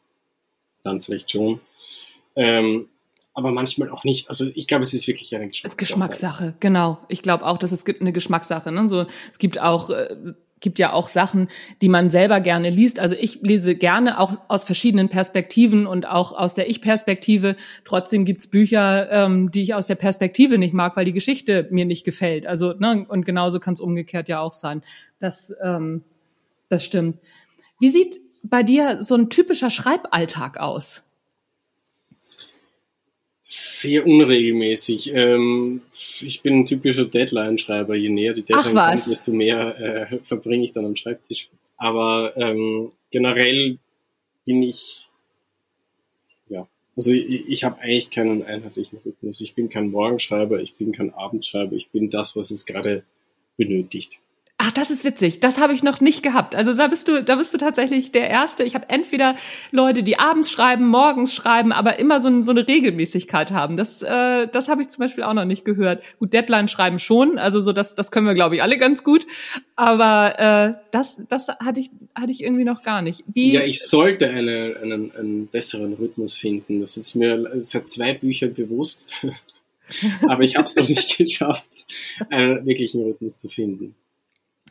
[0.83, 1.61] dann vielleicht schon.
[2.37, 2.89] Ähm,
[3.35, 4.29] aber manchmal auch nicht.
[4.29, 5.67] Also ich glaube, es ist wirklich eine Geschmackssache.
[5.67, 6.99] Es ist Geschmackssache, genau.
[7.09, 8.71] Ich glaube auch, dass es gibt eine Geschmackssache.
[8.71, 8.89] Ne?
[8.89, 11.49] So, es gibt auch äh, gibt ja auch Sachen,
[11.83, 12.99] die man selber gerne liest.
[12.99, 17.57] Also ich lese gerne auch aus verschiedenen Perspektiven und auch aus der Ich-Perspektive.
[17.85, 21.85] Trotzdem gibt's Bücher, ähm, die ich aus der Perspektive nicht mag, weil die Geschichte mir
[21.85, 22.47] nicht gefällt.
[22.47, 24.83] Also ne, und genauso kann es umgekehrt ja auch sein.
[25.19, 26.03] Das, ähm,
[26.71, 27.19] das stimmt.
[27.79, 31.03] Wie sieht bei dir so ein typischer Schreiballtag aus?
[33.45, 35.13] Sehr unregelmäßig.
[35.15, 35.83] Ähm,
[36.21, 37.97] ich bin ein typischer Deadline-Schreiber.
[37.97, 41.51] Je näher die Deadline kommt, desto mehr äh, verbringe ich dann am Schreibtisch.
[41.77, 43.79] Aber ähm, generell
[44.47, 45.09] bin ich,
[46.49, 49.41] ja, also ich, ich habe eigentlich keinen einheitlichen Rhythmus.
[49.41, 53.03] Ich bin kein Morgenschreiber, ich bin kein Abendschreiber, ich bin das, was es gerade
[53.57, 54.21] benötigt.
[54.65, 55.41] Ach, das ist witzig.
[55.41, 56.55] Das habe ich noch nicht gehabt.
[56.55, 58.63] Also da bist du, da bist du tatsächlich der Erste.
[58.63, 59.35] Ich habe entweder
[59.73, 63.77] Leute, die abends schreiben, morgens schreiben, aber immer so, so eine Regelmäßigkeit haben.
[63.77, 66.05] Das, äh, das habe ich zum Beispiel auch noch nicht gehört.
[66.21, 67.41] Gut, Deadline schreiben schon.
[67.41, 69.27] Also so das, das können wir, glaube ich, alle ganz gut.
[69.75, 73.25] Aber äh, das, das hatte ich, hatte ich irgendwie noch gar nicht.
[73.27, 73.55] Wie?
[73.55, 76.79] Ja, ich sollte eine, einen, einen besseren Rhythmus finden.
[76.79, 79.11] Das ist mir seit zwei Büchern bewusst.
[80.29, 81.69] aber ich habe es noch nicht geschafft,
[82.31, 83.97] einen wirklichen Rhythmus zu finden.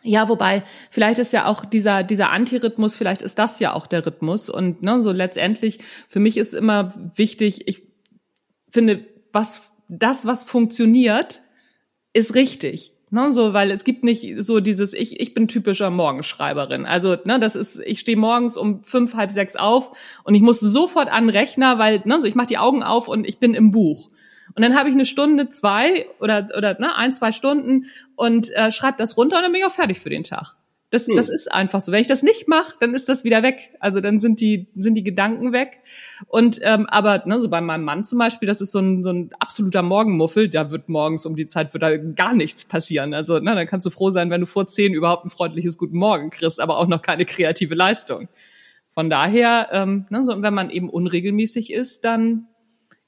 [0.03, 4.05] Ja, wobei, vielleicht ist ja auch dieser, dieser Antirhythmus, vielleicht ist das ja auch der
[4.05, 4.49] Rhythmus.
[4.49, 7.83] Und ne, so letztendlich, für mich ist immer wichtig, ich
[8.69, 11.41] finde, was, das, was funktioniert,
[12.13, 12.93] ist richtig.
[13.13, 16.85] Ne, so, weil es gibt nicht so dieses, ich, ich bin typischer Morgenschreiberin.
[16.85, 19.91] Also, ne, das ist, ich stehe morgens um fünf, halb sechs auf
[20.23, 23.07] und ich muss sofort an den Rechner, weil, ne, so ich mache die Augen auf
[23.07, 24.09] und ich bin im Buch.
[24.55, 27.85] Und dann habe ich eine Stunde, zwei oder, oder ne, ein, zwei Stunden
[28.15, 30.55] und äh, schreibe das runter und dann bin ich auch fertig für den Tag.
[30.91, 31.15] Das, hm.
[31.15, 31.91] das ist einfach so.
[31.93, 33.71] Wenn ich das nicht mache, dann ist das wieder weg.
[33.79, 35.79] Also dann sind die, sind die Gedanken weg.
[36.27, 39.09] Und ähm, aber ne, so bei meinem Mann zum Beispiel, das ist so ein, so
[39.09, 40.49] ein absoluter Morgenmuffel.
[40.49, 43.13] Da wird morgens um die Zeit wird da gar nichts passieren.
[43.13, 45.97] Also ne, dann kannst du froh sein, wenn du vor zehn überhaupt ein freundliches Guten
[45.97, 48.27] Morgen kriegst, aber auch noch keine kreative Leistung.
[48.89, 52.47] Von daher, ähm, ne, so, wenn man eben unregelmäßig ist, dann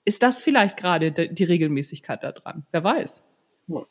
[0.06, 2.66] ist das vielleicht gerade die Regelmäßigkeit da dran.
[2.72, 3.24] Wer weiß.
[3.68, 3.86] Ja.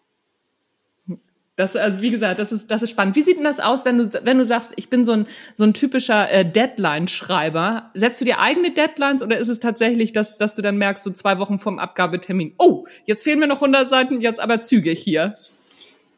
[1.56, 3.14] Das, also wie gesagt, das ist, das ist spannend.
[3.14, 5.64] Wie sieht denn das aus, wenn du, wenn du sagst, ich bin so ein, so
[5.64, 7.90] ein typischer äh, Deadline-Schreiber?
[7.92, 11.10] Setzt du dir eigene Deadlines oder ist es tatsächlich, dass, dass du dann merkst, so
[11.10, 15.36] zwei Wochen vom Abgabetermin, oh, jetzt fehlen mir noch 100 Seiten, jetzt aber zügig hier?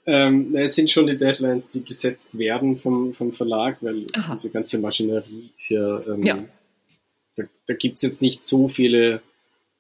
[0.06, 4.34] Ähm, es sind schon die Deadlines, die gesetzt werden vom, vom Verlag, weil Aha.
[4.34, 6.38] diese ganze Maschinerie ist ja, ähm, ja.
[7.36, 9.20] da, da gibt's jetzt nicht so viele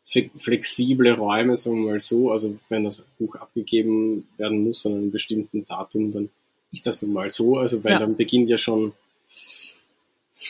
[0.04, 2.30] flexible Räume, sagen wir mal so.
[2.30, 6.30] Also wenn das Buch abgegeben werden muss an einem bestimmten Datum, dann
[6.72, 7.58] ist das nun mal so.
[7.58, 7.98] Also weil ja.
[7.98, 8.92] dann beginnt ja schon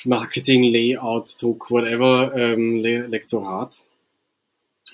[0.04, 3.82] Marketing, Layout, Druck, whatever, ähm, Le Lektorat.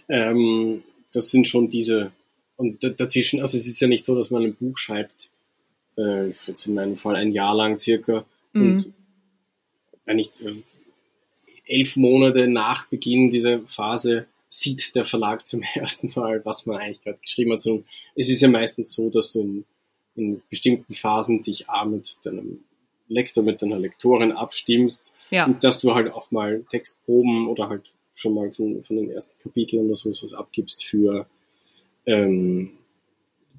[0.09, 2.13] Ähm, das sind schon diese,
[2.57, 5.31] und dazwischen, also es ist ja nicht so, dass man ein Buch schreibt,
[5.97, 8.63] äh, jetzt in meinem Fall ein Jahr lang circa, mhm.
[8.63, 8.93] und
[10.05, 10.63] wenn ich äh,
[11.67, 17.03] elf Monate nach Beginn dieser Phase sieht der Verlag zum ersten Mal, was man eigentlich
[17.03, 17.61] gerade geschrieben hat.
[17.61, 19.65] Sondern es ist ja meistens so, dass du in,
[20.17, 22.65] in bestimmten Phasen dich A mit deinem
[23.09, 25.47] Lektor, mit deiner Lektorin abstimmst ja.
[25.47, 29.37] und dass du halt auch mal Textproben oder halt schon mal von, von den ersten
[29.39, 31.27] Kapiteln oder so was abgibst für
[32.07, 32.73] ähm,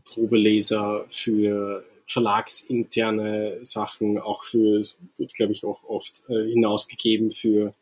[0.06, 4.82] Probeleser, für verlagsinterne Sachen, auch für,
[5.18, 7.74] wird glaube ich auch oft äh, hinausgegeben für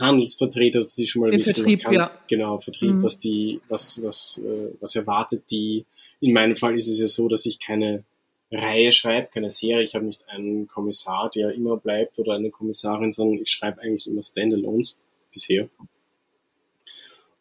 [0.00, 2.18] Handelsvertreter, dass sie schon mal Den wissen, Vertrieb, was kann, ja.
[2.28, 3.02] genau, Vertrieb, mhm.
[3.02, 5.84] was die, was, was, äh, was erwartet die.
[6.20, 8.04] In meinem Fall ist es ja so, dass ich keine
[8.50, 9.82] Reihe schreibe, keine Serie.
[9.82, 14.06] Ich habe nicht einen Kommissar, der immer bleibt oder eine Kommissarin, sondern ich schreibe eigentlich
[14.06, 14.98] immer Standalones
[15.32, 15.68] bisher.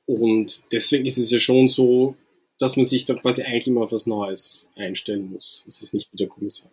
[0.05, 2.15] Und deswegen ist es ja schon so,
[2.59, 5.65] dass man sich da quasi eigentlich immer auf was Neues einstellen muss.
[5.67, 6.71] Es ist nicht wie der Kommissar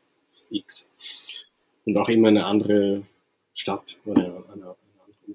[0.51, 0.89] X.
[1.85, 3.03] Und auch immer eine andere
[3.55, 4.77] Stadt oder eine,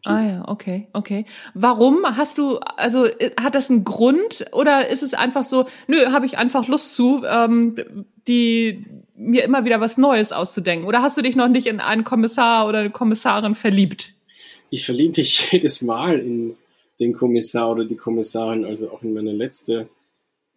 [0.03, 1.25] Ah ja, okay, okay.
[1.53, 5.97] Warum hast du, also äh, hat das einen Grund oder ist es einfach so, nö,
[6.11, 7.75] habe ich einfach Lust zu, ähm,
[8.27, 10.87] die mir immer wieder was Neues auszudenken?
[10.87, 14.13] Oder hast du dich noch nicht in einen Kommissar oder eine Kommissarin verliebt?
[14.69, 16.55] Ich verliebe mich jedes Mal in
[16.99, 19.89] den Kommissar oder die Kommissarin, also auch in meine letzte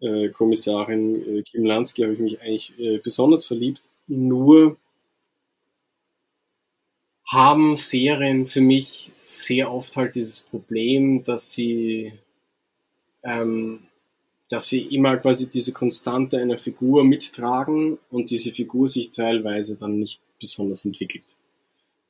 [0.00, 3.82] äh, Kommissarin äh, Kim Lansky habe ich mich eigentlich äh, besonders verliebt.
[4.06, 4.76] Nur
[7.30, 12.12] haben Serien für mich sehr oft halt dieses Problem, dass sie,
[13.22, 13.84] ähm,
[14.48, 20.00] dass sie immer quasi diese Konstante einer Figur mittragen und diese Figur sich teilweise dann
[20.00, 21.36] nicht besonders entwickelt.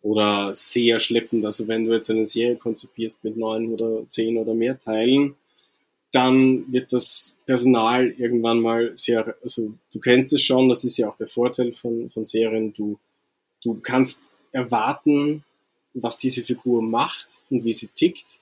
[0.01, 1.45] Oder sehr schleppend.
[1.45, 5.35] Also wenn du jetzt eine Serie konzipierst mit neun oder zehn oder mehr Teilen,
[6.13, 11.11] dann wird das Personal irgendwann mal sehr, also du kennst es schon, das ist ja
[11.11, 12.99] auch der Vorteil von, von Serien, du,
[13.63, 15.45] du kannst erwarten,
[15.95, 18.39] was diese Figur macht und wie sie tickt.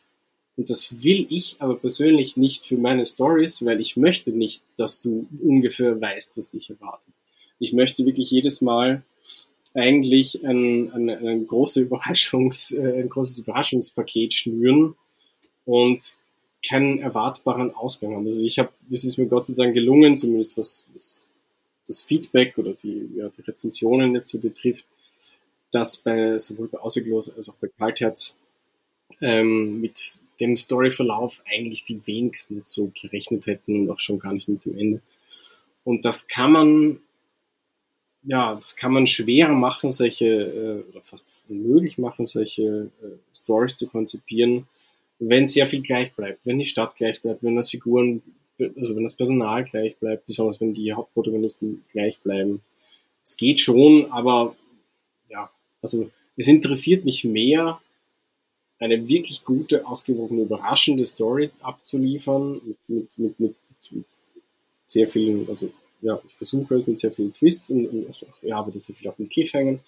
[0.56, 5.00] Und das will ich aber persönlich nicht für meine Stories, weil ich möchte nicht, dass
[5.00, 7.14] du ungefähr weißt, was dich erwartet.
[7.60, 9.02] Ich möchte wirklich jedes Mal
[9.74, 14.96] eigentlich ein, ein, ein, große Überraschungs, äh, ein großes Überraschungspaket schnüren
[15.64, 16.18] und
[16.66, 18.24] keinen erwartbaren Ausgang haben.
[18.24, 21.30] Also ich habe, es ist mir Gott sei Dank gelungen, zumindest was, was
[21.86, 24.86] das Feedback oder die, ja, die Rezensionen so betrifft,
[25.70, 28.36] dass bei sowohl bei Ausweglos als auch bei Kaltherz
[29.20, 34.48] ähm, mit dem Storyverlauf eigentlich die wenigsten so gerechnet hätten und auch schon gar nicht
[34.48, 35.00] mit dem Ende.
[35.84, 37.00] Und das kann man,
[38.22, 43.76] ja, das kann man schwerer machen, solche, äh, oder fast unmöglich machen, solche äh, Stories
[43.76, 44.66] zu konzipieren,
[45.18, 48.22] wenn sehr viel gleich bleibt, wenn die Stadt gleich bleibt, wenn das Figuren,
[48.58, 52.62] also wenn das Personal gleich bleibt, besonders wenn die Hauptprotagonisten gleich bleiben.
[53.24, 54.56] Es geht schon, aber
[55.82, 57.80] also es interessiert mich mehr,
[58.78, 63.56] eine wirklich gute, ausgewogene, überraschende Story abzuliefern mit, mit, mit, mit,
[63.90, 64.04] mit
[64.86, 68.78] sehr vielen, also ja, ich versuche es mit sehr vielen Twists und, und ich arbeite
[68.78, 69.80] sehr viel auch mit Cliffhangern.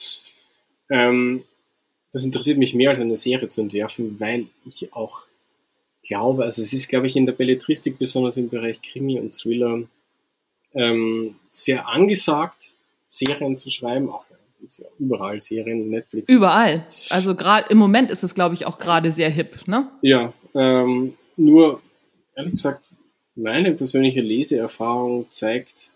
[0.91, 1.45] Ähm,
[2.13, 5.27] das interessiert mich mehr als eine Serie zu entwerfen, weil ich auch
[6.03, 9.85] glaube, also es ist, glaube ich, in der Belletristik, besonders im Bereich Krimi und Thriller,
[10.75, 12.77] ähm, sehr angesagt,
[13.11, 14.25] Serien zu schreiben, auch
[14.65, 16.29] ist ja überall Serien, Netflix.
[16.31, 16.87] Überall.
[17.11, 19.89] Also gerade im Moment ist es, glaube ich, auch gerade sehr hip, ne?
[20.03, 21.81] Ja, ähm, nur
[22.37, 22.85] ehrlich gesagt,
[23.35, 25.91] meine persönliche Leseerfahrung zeigt,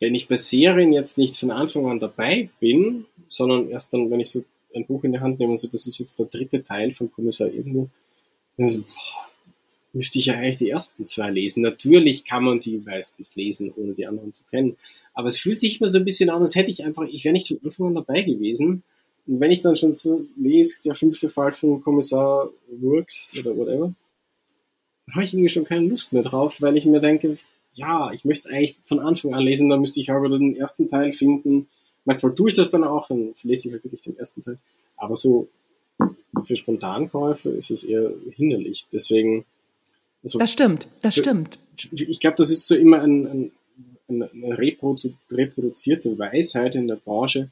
[0.00, 4.20] wenn ich bei Serien jetzt nicht von Anfang an dabei bin, sondern erst dann, wenn
[4.20, 6.62] ich so ein Buch in der Hand nehme und so, das ist jetzt der dritte
[6.64, 7.88] Teil von Kommissar irgendwo,
[8.56, 9.31] dann so, boah,
[9.92, 11.62] müsste ich ja eigentlich die ersten zwei lesen.
[11.62, 14.76] Natürlich kann man die meistens lesen, ohne die anderen zu kennen.
[15.14, 17.34] Aber es fühlt sich immer so ein bisschen an, als hätte ich einfach, ich wäre
[17.34, 18.82] nicht von Anfang an dabei gewesen.
[19.26, 22.50] Und wenn ich dann schon so lese, der fünfte Fall von Kommissar
[22.80, 23.94] Works oder whatever,
[25.06, 27.38] dann habe ich irgendwie schon keine Lust mehr drauf, weil ich mir denke,
[27.74, 30.88] ja, ich möchte es eigentlich von Anfang an lesen, dann müsste ich aber den ersten
[30.88, 31.68] Teil finden.
[32.04, 34.58] Manchmal tue ich das dann auch, dann lese ich halt wirklich den ersten Teil.
[34.96, 35.48] Aber so
[36.44, 38.86] für Spontankäufe ist es eher hinderlich.
[38.92, 39.44] Deswegen
[40.22, 41.58] also, das stimmt, das stimmt.
[41.90, 47.48] Ich glaube, das ist so immer ein, ein, eine reprodu reproduzierte Weisheit in der Branche,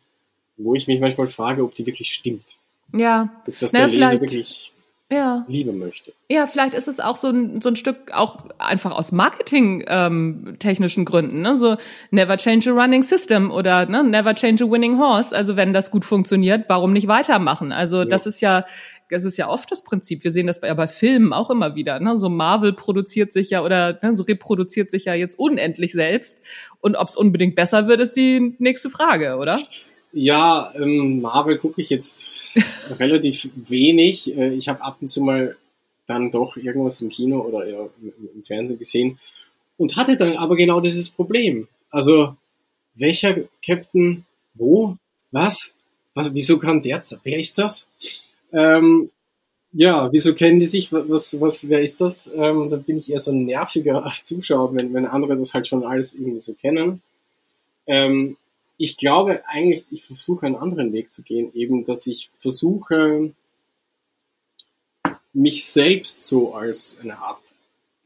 [0.57, 2.57] wo ich mich manchmal frage, ob die wirklich stimmt.
[2.93, 3.43] Ja.
[3.47, 4.73] Ob das naja, der Leser wirklich
[5.11, 5.45] ja.
[5.49, 6.13] lieber möchte.
[6.29, 11.05] Ja, vielleicht ist es auch so ein, so ein Stück auch einfach aus Marketing-technischen ähm,
[11.05, 11.57] Gründen, ne?
[11.57, 11.77] So
[12.11, 15.35] never change a running system oder ne, never change a winning horse.
[15.35, 17.73] Also wenn das gut funktioniert, warum nicht weitermachen?
[17.73, 18.05] Also ja.
[18.05, 18.65] das ist ja
[19.11, 20.23] das ist ja oft das Prinzip.
[20.25, 21.99] Wir sehen das bei, bei Filmen auch immer wieder.
[21.99, 22.17] Ne?
[22.17, 26.41] So Marvel produziert sich ja oder ne, so reproduziert sich ja jetzt unendlich selbst.
[26.81, 29.59] Und ob es unbedingt besser wird, ist die nächste Frage, oder?
[30.13, 32.33] Ja, ähm, Marvel gucke ich jetzt
[32.99, 34.37] relativ wenig.
[34.37, 35.57] Äh, ich habe ab und zu mal
[36.07, 39.21] dann doch irgendwas im Kino oder ja, im, im, Fernsehen gesehen
[39.77, 41.69] und hatte dann aber genau dieses Problem.
[41.91, 42.37] Also,
[42.95, 44.97] welcher Captain, wo,
[45.31, 45.77] was,
[46.15, 47.89] was, wieso kann der, wer ist das?
[48.53, 49.11] Ähm,
[49.73, 50.93] ja, wieso kennen die sich?
[50.93, 52.29] Was, was, wer ist das?
[52.35, 55.85] Ähm, da bin ich eher so ein nerviger Zuschauer, wenn, wenn andere das halt schon
[55.85, 57.01] alles irgendwie so kennen.
[57.87, 58.37] Ähm,
[58.81, 63.31] ich glaube eigentlich, ich versuche einen anderen Weg zu gehen, eben, dass ich versuche,
[65.35, 67.43] mich selbst so als eine Art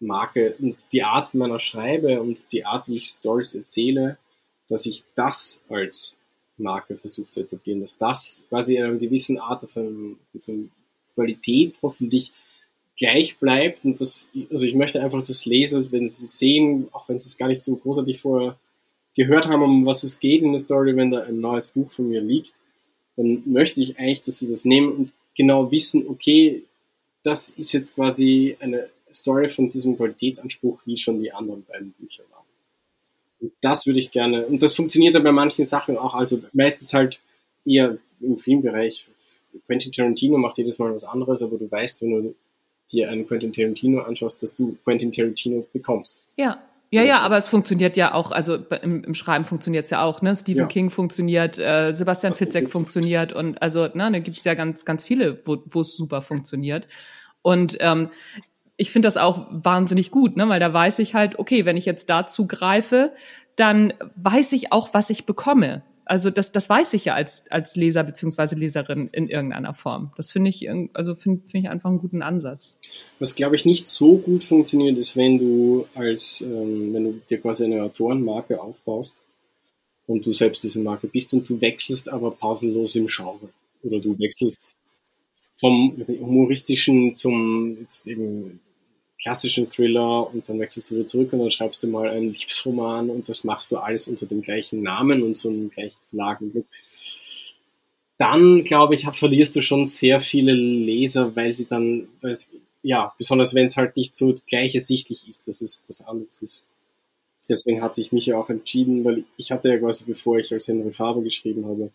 [0.00, 4.18] Marke und die Art meiner Schreibe und die Art, wie ich Stories erzähle,
[4.68, 6.18] dass ich das als
[6.58, 10.72] Marke versucht zu etablieren, dass das quasi in einer gewissen Art auf einer gewissen
[11.14, 12.32] Qualität hoffentlich
[12.98, 17.18] gleich bleibt und das, also ich möchte einfach das Leser, wenn sie sehen, auch wenn
[17.18, 18.58] sie es gar nicht so großartig vorher
[19.14, 22.08] gehört haben, um was es geht in der Story, wenn da ein neues Buch von
[22.08, 22.52] mir liegt,
[23.16, 26.64] dann möchte ich eigentlich, dass sie das nehmen und genau wissen, okay,
[27.22, 32.24] das ist jetzt quasi eine Story von diesem Qualitätsanspruch, wie schon die anderen beiden Bücher
[32.30, 32.44] waren.
[33.40, 36.92] Und das würde ich gerne, und das funktioniert dann bei manchen Sachen auch, also meistens
[36.92, 37.20] halt
[37.64, 39.08] eher im Filmbereich.
[39.66, 42.34] Quentin Tarantino macht jedes Mal was anderes, aber du weißt, wenn du
[42.90, 46.24] dir einen Quentin Tarantino anschaust, dass du Quentin Tarantino bekommst.
[46.36, 46.62] Ja.
[46.94, 50.22] Ja, ja, aber es funktioniert ja auch, also im, im Schreiben funktioniert es ja auch,
[50.22, 50.36] ne?
[50.36, 50.66] Stephen ja.
[50.66, 55.04] King funktioniert, äh, Sebastian Fitzek funktioniert und also, ne, da gibt es ja ganz, ganz
[55.04, 56.86] viele, wo es super funktioniert.
[57.42, 58.10] Und ähm,
[58.76, 60.48] ich finde das auch wahnsinnig gut, ne?
[60.48, 63.12] weil da weiß ich halt, okay, wenn ich jetzt dazu greife,
[63.56, 65.82] dann weiß ich auch, was ich bekomme.
[66.06, 70.12] Also das, das weiß ich ja als, als Leser beziehungsweise Leserin in irgendeiner Form.
[70.16, 72.78] Das finde ich, also finde find ich einfach einen guten Ansatz.
[73.18, 77.38] Was glaube ich nicht so gut funktioniert, ist, wenn du als, ähm, wenn du dir
[77.40, 79.22] quasi eine Autorenmarke aufbaust
[80.06, 83.48] und du selbst diese Marke bist und du wechselst aber pausenlos im Genre.
[83.82, 84.76] Oder du wechselst
[85.56, 88.60] vom humoristischen zum jetzt eben
[89.20, 93.10] klassischen Thriller und dann wechselst du wieder zurück und dann schreibst du mal einen Liebesroman
[93.10, 96.40] und das machst du alles unter dem gleichen Namen und so einem gleichen Verlag.
[98.18, 102.08] Dann, glaube ich, verlierst du schon sehr viele Leser, weil sie dann,
[102.82, 106.64] ja, besonders wenn es halt nicht so gleich ersichtlich ist, dass es das anderes ist.
[107.48, 110.68] Deswegen hatte ich mich ja auch entschieden, weil ich hatte ja quasi, bevor ich als
[110.68, 111.90] Henry Faber geschrieben habe,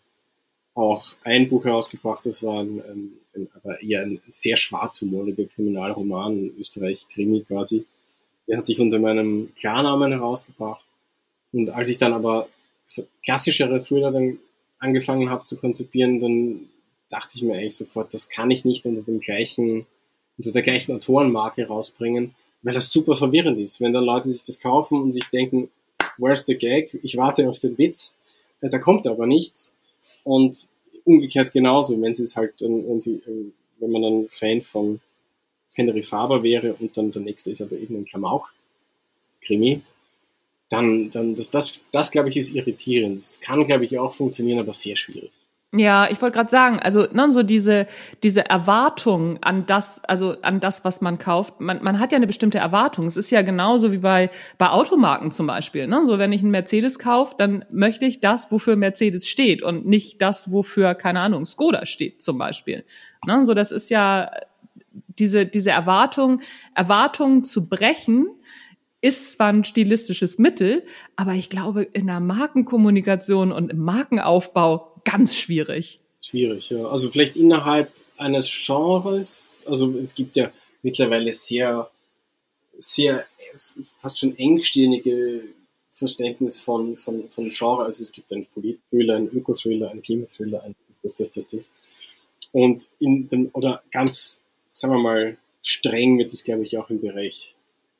[0.80, 6.32] auch ein Buch herausgebracht, das war ein, ein, ein aber eher ein sehr schwarzhumoriger Kriminalroman,
[6.32, 7.84] ein Österreich-Krimi quasi.
[8.46, 10.84] Den hatte ich unter meinem Klarnamen herausgebracht.
[11.52, 12.48] Und als ich dann aber
[12.84, 14.38] so klassischere Thriller dann
[14.78, 16.68] angefangen habe zu konzipieren, dann
[17.08, 19.86] dachte ich mir eigentlich sofort, das kann ich nicht unter dem gleichen,
[20.38, 23.80] unter der gleichen Autorenmarke rausbringen, weil das super verwirrend ist.
[23.80, 25.70] Wenn dann Leute sich das kaufen und sich denken,
[26.18, 26.98] where's the gag?
[27.02, 28.16] Ich warte auf den Witz,
[28.60, 29.74] äh, da kommt aber nichts
[30.24, 30.68] und
[31.04, 33.22] umgekehrt genauso, wenn sie es halt, wenn, sie,
[33.78, 35.00] wenn man dann Fan von
[35.74, 39.82] Henry Faber wäre und dann der nächste ist aber eben ein Klamauk-Krimi,
[40.68, 43.18] dann, dann das, das, das glaube ich, ist irritierend.
[43.18, 45.32] Das kann, glaube ich, auch funktionieren, aber sehr schwierig.
[45.72, 47.86] Ja, ich wollte gerade sagen, also ne, so diese
[48.24, 51.60] diese Erwartung an das, also an das, was man kauft.
[51.60, 53.06] Man, man hat ja eine bestimmte Erwartung.
[53.06, 55.86] Es ist ja genauso wie bei bei Automarken zum Beispiel.
[55.86, 56.04] Ne?
[56.06, 60.20] So wenn ich einen Mercedes kaufe, dann möchte ich das, wofür Mercedes steht und nicht
[60.20, 62.84] das, wofür keine Ahnung Skoda steht zum Beispiel.
[63.24, 63.44] Ne?
[63.44, 64.28] So das ist ja
[64.90, 66.40] diese diese Erwartung,
[66.74, 68.26] Erwartungen zu brechen
[69.02, 70.84] ist zwar ein stilistisches Mittel,
[71.16, 75.98] aber ich glaube, in der Markenkommunikation und im Markenaufbau ganz schwierig.
[76.20, 76.86] Schwierig, ja.
[76.86, 81.90] Also vielleicht innerhalb eines Genres, also es gibt ja mittlerweile sehr,
[82.76, 83.24] sehr,
[83.98, 85.44] fast schon engstirnige
[85.92, 87.84] Verständnis von, von, von Genre.
[87.84, 91.70] Also es gibt einen Polit-Thriller, einen Öko-Thriller, einen Klimathriller, ein das, das, das, das.
[92.52, 97.00] Und in dem, oder ganz, sagen wir mal, streng wird es, glaube ich, auch im
[97.00, 97.54] Bereich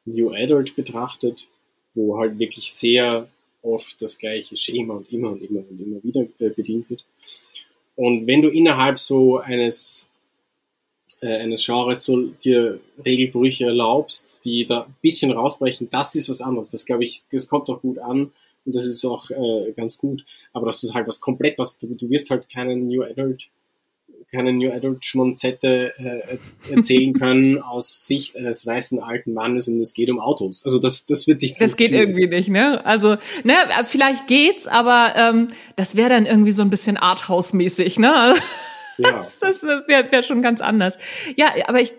[0.05, 1.49] New Adult betrachtet,
[1.95, 3.29] wo halt wirklich sehr
[3.63, 7.05] oft das gleiche Schema und immer und immer und immer wieder äh, bedient wird.
[7.97, 10.09] Und wenn du innerhalb so eines
[11.21, 16.41] äh, eines Genres so dir Regelbrüche erlaubst, die da ein bisschen rausbrechen, das ist was
[16.41, 16.71] anderes.
[16.71, 18.33] Das glaube ich, das kommt auch gut an
[18.65, 20.25] und das ist auch äh, ganz gut.
[20.53, 23.51] Aber das ist halt was komplett, was du, du wirst halt keinen New Adult
[24.33, 29.95] keine New Adult Schmonzette äh, erzählen können aus Sicht eines weißen alten Mannes und es
[29.95, 30.65] geht um Autos.
[30.65, 31.59] Also das, das wird dich.
[31.59, 32.85] Das geht irgendwie nicht, ne?
[32.85, 33.55] Also, ne,
[33.85, 38.35] vielleicht geht's, aber ähm, das wäre dann irgendwie so ein bisschen Arthouse-mäßig, ne?
[39.03, 39.13] Ja.
[39.13, 40.99] Das, das wäre wär schon ganz anders.
[41.35, 41.95] Ja, aber ich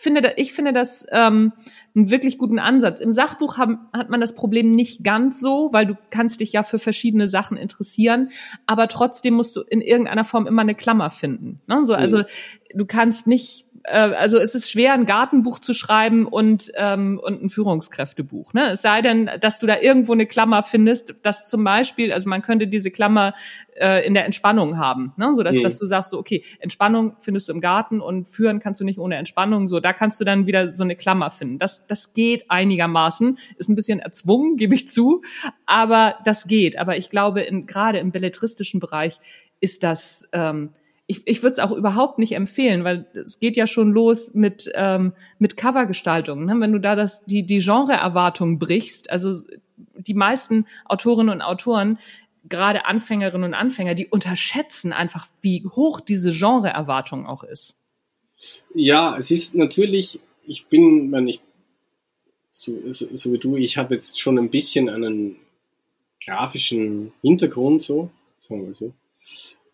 [0.00, 1.52] finde, ich finde das ähm,
[1.94, 3.00] einen wirklich guten Ansatz.
[3.00, 6.62] Im Sachbuch haben, hat man das Problem nicht ganz so, weil du kannst dich ja
[6.62, 8.30] für verschiedene Sachen interessieren,
[8.66, 11.60] aber trotzdem musst du in irgendeiner Form immer eine Klammer finden.
[11.66, 11.84] Ne?
[11.84, 12.22] So, also
[12.74, 17.42] du kannst nicht äh, also es ist schwer, ein Gartenbuch zu schreiben und, ähm, und
[17.42, 18.52] ein Führungskräftebuch.
[18.52, 18.72] Ne?
[18.72, 22.42] Es sei denn, dass du da irgendwo eine Klammer findest, dass zum Beispiel, also man
[22.42, 23.34] könnte diese Klammer
[23.74, 25.34] äh, in der Entspannung haben, ne?
[25.34, 25.62] so dass, mhm.
[25.62, 28.98] dass du sagst, so okay, Entspannung findest du im Garten und führen kannst du nicht
[28.98, 29.66] ohne Entspannung.
[29.66, 31.58] So, da kannst du dann wieder so eine Klammer finden.
[31.58, 35.22] Das, das geht einigermaßen, ist ein bisschen erzwungen, gebe ich zu,
[35.66, 36.78] aber das geht.
[36.78, 39.18] Aber ich glaube, in, gerade im belletristischen Bereich
[39.60, 40.70] ist das ähm,
[41.10, 44.70] ich, ich würde es auch überhaupt nicht empfehlen, weil es geht ja schon los mit,
[44.74, 46.44] ähm, mit Covergestaltung.
[46.44, 46.54] Ne?
[46.60, 49.34] Wenn du da das, die, die Genre-Erwartung brichst, also
[49.96, 51.98] die meisten Autorinnen und Autoren,
[52.48, 57.76] gerade Anfängerinnen und Anfänger, die unterschätzen einfach, wie hoch diese Genre-Erwartung auch ist.
[58.72, 61.40] Ja, es ist natürlich, ich bin, wenn ich,
[62.52, 65.34] so, so, so wie du, ich habe jetzt schon ein bisschen einen
[66.24, 68.92] grafischen Hintergrund, so, sagen wir so.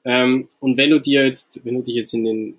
[0.06, 2.54] Ähm, und wenn du dir jetzt, wenn du dich jetzt in den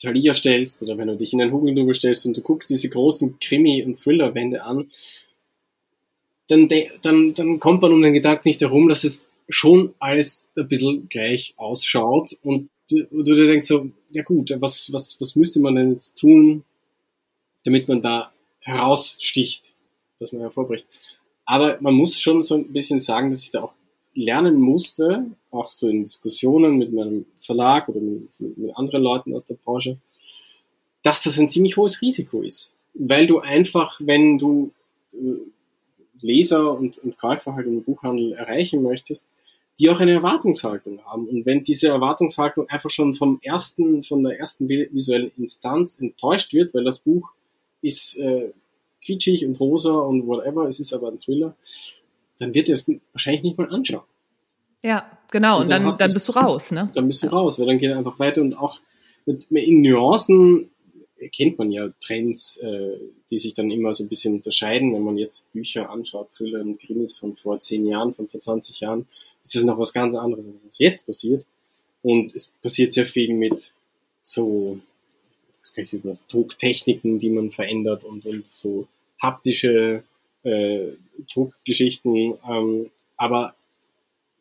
[0.00, 3.38] Thalia stellst oder wenn du dich in den Hugendubel stellst und du guckst diese großen
[3.38, 4.90] Krimi- und Thriller-Wände an,
[6.48, 6.68] dann,
[7.02, 11.08] dann, dann kommt man um den Gedanken nicht herum, dass es schon alles ein bisschen
[11.08, 15.74] gleich ausschaut und du, du dir denkst so, ja gut, was, was, was müsste man
[15.74, 16.64] denn jetzt tun,
[17.64, 19.74] damit man da heraussticht,
[20.18, 20.86] dass man hervorbricht.
[21.44, 23.74] Aber man muss schon so ein bisschen sagen, dass ich da auch
[24.16, 29.44] lernen musste, auch so in Diskussionen mit meinem Verlag oder mit, mit, anderen Leuten aus
[29.44, 29.98] der Branche,
[31.02, 32.74] dass das ein ziemlich hohes Risiko ist.
[32.94, 34.72] Weil du einfach, wenn du
[35.12, 35.16] äh,
[36.20, 39.26] Leser und, und Käufer halt im Buchhandel erreichen möchtest,
[39.78, 41.28] die auch eine Erwartungshaltung haben.
[41.28, 46.72] Und wenn diese Erwartungshaltung einfach schon vom ersten, von der ersten visuellen Instanz enttäuscht wird,
[46.72, 47.28] weil das Buch
[47.82, 48.52] ist äh,
[49.02, 51.54] kitschig und rosa und whatever, es ist aber ein Thriller,
[52.38, 54.04] dann wird er es wahrscheinlich nicht mal anschauen.
[54.82, 55.56] Ja, genau.
[55.56, 56.90] Und, und dann, dann, dann bist du raus, ne?
[56.94, 58.80] Dann bist du raus, weil dann geht er einfach weiter und auch
[59.24, 60.70] mit, in Nuancen
[61.32, 62.98] kennt man ja Trends, äh,
[63.30, 64.92] die sich dann immer so ein bisschen unterscheiden.
[64.92, 68.80] Wenn man jetzt Bücher anschaut, Thriller und Krimis von vor zehn Jahren, von vor 20
[68.80, 69.06] Jahren,
[69.42, 71.46] ist das noch was ganz anderes, als was jetzt passiert.
[72.02, 73.72] Und es passiert sehr viel mit
[74.22, 74.78] so,
[75.60, 78.86] was kann ich über das, Drucktechniken, die man verändert und, und so
[79.20, 80.02] haptische
[80.42, 80.92] äh,
[81.32, 82.34] Druckgeschichten.
[82.48, 83.54] Ähm, aber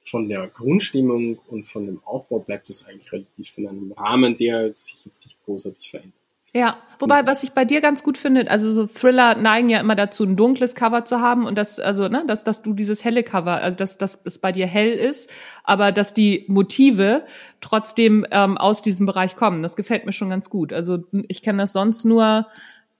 [0.03, 4.73] von der Grundstimmung und von dem Aufbau bleibt es eigentlich relativ in einem Rahmen, der
[4.73, 6.13] sich jetzt nicht großartig verändert.
[6.55, 9.95] Ja, wobei, was ich bei dir ganz gut finde, also so Thriller neigen ja immer
[9.95, 13.23] dazu, ein dunkles Cover zu haben und das, also, ne, dass, dass du dieses helle
[13.23, 15.29] Cover, also dass, dass es bei dir hell ist,
[15.65, 17.25] aber dass die Motive
[17.59, 19.63] trotzdem ähm, aus diesem Bereich kommen.
[19.63, 20.71] Das gefällt mir schon ganz gut.
[20.71, 22.47] Also ich kenne das sonst nur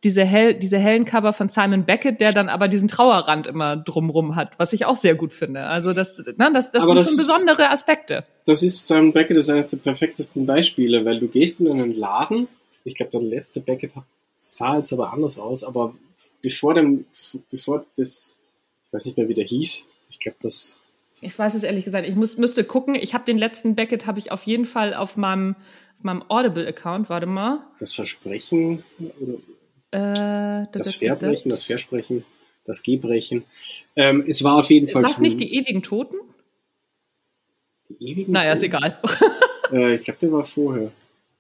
[0.06, 4.36] diese, hell, diese hellen Cover von Simon Beckett, der dann aber diesen Trauerrand immer drumrum
[4.36, 5.66] hat, was ich auch sehr gut finde.
[5.66, 8.24] Also das, ne, das, das sind das schon besondere Aspekte.
[8.46, 12.48] Das ist, Simon Beckett ist eines der perfektesten Beispiele, weil du gehst in einen Laden,
[12.84, 13.94] ich glaube, der letzte Beckett
[14.36, 15.96] sah jetzt aber anders aus, aber
[16.44, 17.06] bevor dem,
[17.50, 18.38] bevor das,
[18.86, 20.80] ich weiß nicht mehr, wie der hieß, ich glaube, das
[21.22, 22.08] Ich weiß es ehrlich gesagt.
[22.08, 22.94] Ich muss, müsste gucken.
[22.94, 25.56] Ich habe den letzten Beckett habe ich auf jeden Fall auf meinem,
[25.98, 27.10] auf meinem Audible-Account.
[27.10, 27.66] Warte mal.
[27.80, 28.84] Das Versprechen
[29.20, 29.40] oder
[29.92, 32.26] äh, das Verbrechen, das Versprechen,
[32.66, 33.46] das Gebrechen.
[33.96, 35.04] Ähm, es war auf jeden Fall.
[35.04, 36.18] Was nicht die ewigen Toten?
[37.90, 39.00] Die ewigen naja, ist egal.
[39.72, 40.92] äh, ich glaube, der war vorher.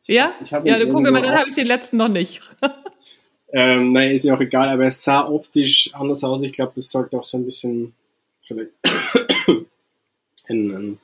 [0.03, 0.35] Ja?
[0.41, 2.41] Ich ja, dann gucke mal, dann habe ich den letzten noch nicht.
[3.53, 6.43] ähm, naja, ist ja auch egal, aber es sah optisch anders aus.
[6.43, 7.93] Ich glaube, es sollte auch so ein bisschen
[8.41, 8.71] vielleicht
[10.47, 10.99] ein, ein,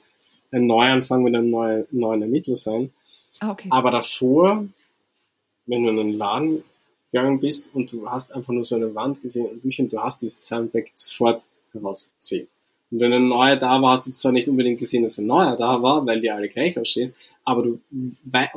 [0.51, 2.91] ein Neuanfang mit einem neuen, neuen Ermittler sein.
[3.39, 3.67] Ah, okay.
[3.71, 4.65] Aber davor,
[5.65, 6.63] wenn du in einen Laden
[7.11, 10.21] gegangen bist und du hast einfach nur so eine Wand gesehen und Büchern, du hast
[10.21, 12.47] dieses Soundback sofort herausgesehen.
[12.91, 15.55] Und wenn ein neuer da war, hast du zwar nicht unbedingt gesehen, dass ein neuer
[15.55, 17.79] da war, weil die alle gleich aussehen, aber du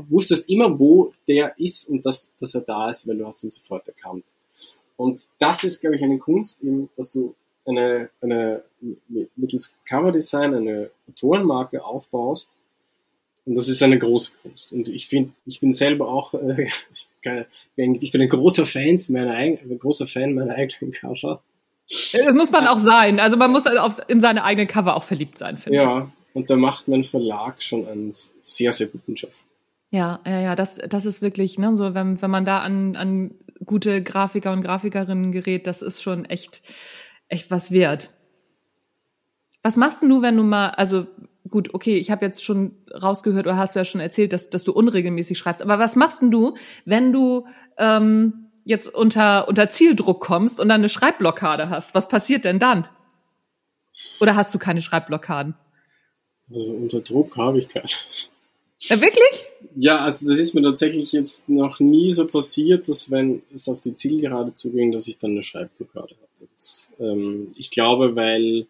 [0.09, 3.51] wusstest immer, wo der ist und dass, dass er da ist, weil du hast ihn
[3.51, 4.25] sofort erkannt.
[4.97, 7.35] Und das ist, glaube ich, eine Kunst, eben, dass du
[7.67, 8.63] eine, eine
[9.37, 12.57] mittels Coverdesign eine Autorenmarke aufbaust.
[13.47, 14.73] Und das ist eine große Kunst.
[14.73, 16.67] Und ich finde, ich bin selber auch, äh,
[17.77, 21.43] ich bin ein großer Fan meiner eigenen, ein großer Fan meiner eigenen Cover.
[21.89, 23.21] Das muss man auch sein.
[23.21, 25.89] Also man muss auf, in seine eigenen Cover auch verliebt sein, finde ja, ich.
[25.89, 29.31] Ja, und da macht mein Verlag schon einen sehr, sehr guten Job.
[29.91, 33.35] Ja, ja, ja, das, das ist wirklich, ne, so, wenn, wenn man da an, an
[33.65, 36.63] gute Grafiker und Grafikerinnen gerät, das ist schon echt,
[37.29, 38.11] echt was wert.
[39.63, 41.07] Was machst du, wenn du mal, also
[41.49, 44.65] gut, okay, ich habe jetzt schon rausgehört oder hast du ja schon erzählt, dass, dass
[44.65, 47.47] du unregelmäßig schreibst, aber was machst denn du, wenn du
[47.79, 51.95] ähm, jetzt unter, unter Zieldruck kommst und dann eine Schreibblockade hast?
[51.95, 52.89] Was passiert denn dann?
[54.21, 55.55] Oder hast du keine Schreibblockaden?
[56.53, 57.87] Also unter Druck habe ich keine.
[58.79, 59.45] Ja, wirklich?
[59.77, 63.81] Ja, also das ist mir tatsächlich jetzt noch nie so passiert, dass wenn es auf
[63.81, 66.49] die Zielgerade zuging, dass ich dann eine Schreibblockade habe.
[66.53, 68.67] Das, ähm, ich glaube, weil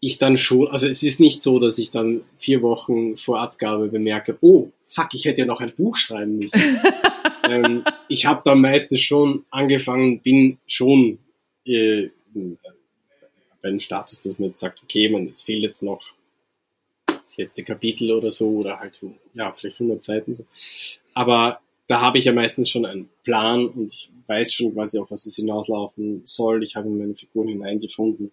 [0.00, 3.88] ich dann schon, also es ist nicht so, dass ich dann vier Wochen vor Abgabe
[3.88, 6.78] bemerke, oh, fuck, ich hätte ja noch ein Buch schreiben müssen.
[7.48, 11.18] ähm, ich habe dann meistens schon angefangen, bin schon
[11.64, 12.08] äh,
[13.62, 16.00] bei einem Status, dass man jetzt sagt, okay, man, es fehlt jetzt noch
[17.06, 19.00] das letzte Kapitel oder so oder halt,
[19.34, 20.34] ja, vielleicht 100 Seiten.
[20.34, 20.44] So.
[21.14, 25.10] Aber da habe ich ja meistens schon einen Plan und ich weiß schon quasi, auf
[25.10, 26.62] was es hinauslaufen soll.
[26.62, 28.32] Ich habe in meine Figuren hineingefunden.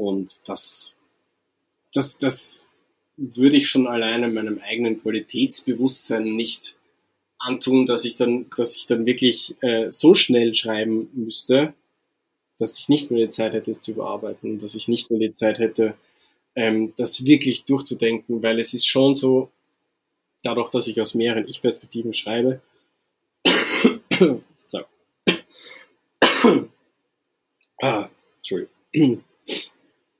[0.00, 0.96] Und das,
[1.92, 2.66] das, das
[3.18, 6.76] würde ich schon alleine meinem eigenen Qualitätsbewusstsein nicht
[7.38, 11.74] antun, dass ich dann, dass ich dann wirklich äh, so schnell schreiben müsste,
[12.58, 15.32] dass ich nicht mehr die Zeit hätte, es zu überarbeiten dass ich nicht mehr die
[15.32, 15.94] Zeit hätte,
[16.54, 19.50] ähm, das wirklich durchzudenken, weil es ist schon so,
[20.42, 22.62] dadurch, dass ich aus mehreren Ich-Perspektiven schreibe,
[27.82, 29.24] ah, Entschuldigung.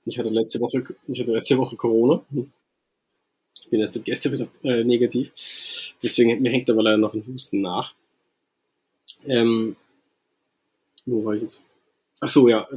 [0.06, 2.24] Ich hatte letzte Woche, ich hatte letzte Woche Corona.
[3.62, 5.32] Ich bin erst gestern wieder äh, negativ.
[6.02, 7.94] Deswegen mir hängt aber leider noch ein Husten nach.
[9.26, 9.76] Ähm,
[11.06, 11.62] wo war ich jetzt?
[12.20, 12.68] Ach so, ja.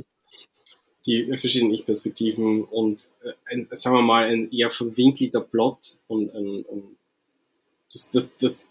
[1.05, 6.65] Die verschiedenen Ich-Perspektiven und äh, ein, sagen wir mal, ein eher verwinkelter Plot und ein,
[6.71, 6.97] ein
[7.91, 8.67] das, das, das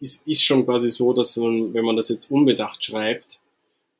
[0.00, 3.40] ist, ist schon quasi so, dass man, wenn man das jetzt unbedacht schreibt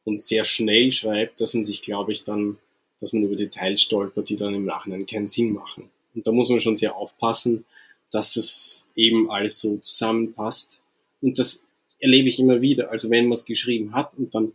[0.04, 2.58] und sehr schnell schreibt, dass man sich, glaube ich, dann,
[3.02, 5.90] dass man über Details stolpert, die dann im Nachhinein keinen Sinn machen.
[6.14, 7.64] Und da muss man schon sehr aufpassen,
[8.12, 10.80] dass es eben alles so zusammenpasst.
[11.20, 11.64] Und das
[11.98, 12.90] erlebe ich immer wieder.
[12.90, 14.52] Also wenn man es geschrieben hat und dann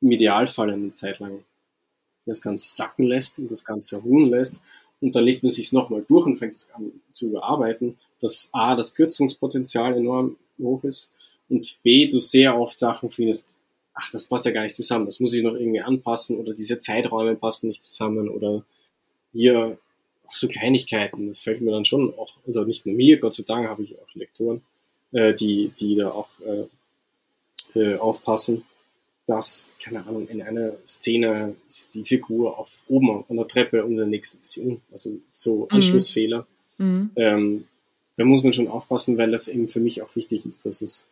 [0.00, 1.44] im Idealfall eine Zeit lang
[2.24, 4.60] das Ganze sacken lässt und das Ganze ruhen lässt
[5.00, 8.76] und dann liest man sich nochmal durch und fängt es an zu überarbeiten, dass A,
[8.76, 11.10] das Kürzungspotenzial enorm hoch ist
[11.48, 13.46] und B, du sehr oft Sachen findest,
[13.98, 16.78] ach, das passt ja gar nicht zusammen, das muss ich noch irgendwie anpassen oder diese
[16.78, 18.64] Zeiträume passen nicht zusammen oder
[19.32, 19.78] hier
[20.26, 23.44] auch so Kleinigkeiten, das fällt mir dann schon auch, also nicht nur mir, Gott sei
[23.46, 24.62] Dank habe ich auch Lektoren,
[25.12, 28.64] äh, die, die da auch äh, äh, aufpassen,
[29.26, 33.96] dass, keine Ahnung, in einer Szene ist die Figur auf oben an der Treppe und
[33.96, 35.66] der nächsten Szene, also so mhm.
[35.70, 36.46] Anschlussfehler.
[36.78, 37.10] Mhm.
[37.16, 37.64] Ähm,
[38.16, 41.06] da muss man schon aufpassen, weil das eben für mich auch wichtig ist, dass es,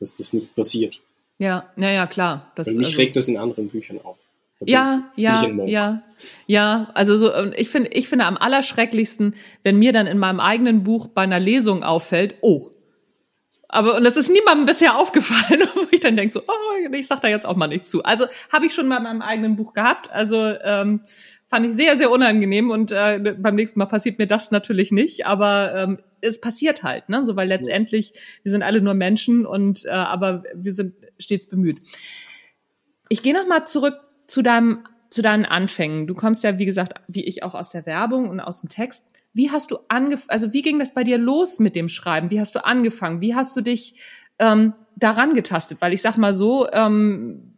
[0.00, 1.00] dass das nicht passiert.
[1.38, 2.50] Ja, ja, ja, klar.
[2.54, 4.16] Das, weil mich also, regt das in anderen Büchern auf.
[4.60, 6.02] Ja, ja, ja,
[6.46, 6.90] ja.
[6.94, 11.06] Also so, ich finde, ich finde am allerschrecklichsten, wenn mir dann in meinem eigenen Buch
[11.06, 12.70] bei einer Lesung auffällt, oh,
[13.68, 17.20] aber und das ist niemandem bisher aufgefallen, wo ich dann denke so, oh, ich sag
[17.20, 18.02] da jetzt auch mal nichts zu.
[18.02, 20.10] Also habe ich schon mal in meinem eigenen Buch gehabt.
[20.10, 21.02] Also ähm,
[21.48, 25.26] fand ich sehr, sehr unangenehm und äh, beim nächsten Mal passiert mir das natürlich nicht,
[25.26, 27.24] aber ähm, es passiert halt, ne?
[27.24, 28.12] So weil letztendlich
[28.42, 31.80] wir sind alle nur Menschen und äh, aber wir sind stets bemüht.
[33.08, 33.96] Ich gehe noch mal zurück
[34.26, 36.06] zu deinem zu deinen Anfängen.
[36.06, 39.04] Du kommst ja, wie gesagt, wie ich auch aus der Werbung und aus dem Text.
[39.32, 42.30] Wie hast du angefangen, also wie ging das bei dir los mit dem Schreiben?
[42.30, 43.20] Wie hast du angefangen?
[43.20, 43.94] Wie hast du dich
[44.38, 45.80] ähm, daran getastet?
[45.80, 47.54] Weil ich sag mal so, ähm,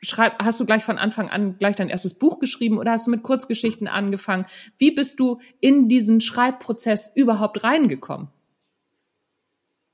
[0.00, 3.10] schreib, hast du gleich von Anfang an gleich dein erstes Buch geschrieben oder hast du
[3.10, 4.46] mit Kurzgeschichten angefangen?
[4.78, 8.28] Wie bist du in diesen Schreibprozess überhaupt reingekommen?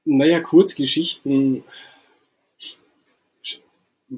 [0.05, 1.63] Naja, Kurzgeschichten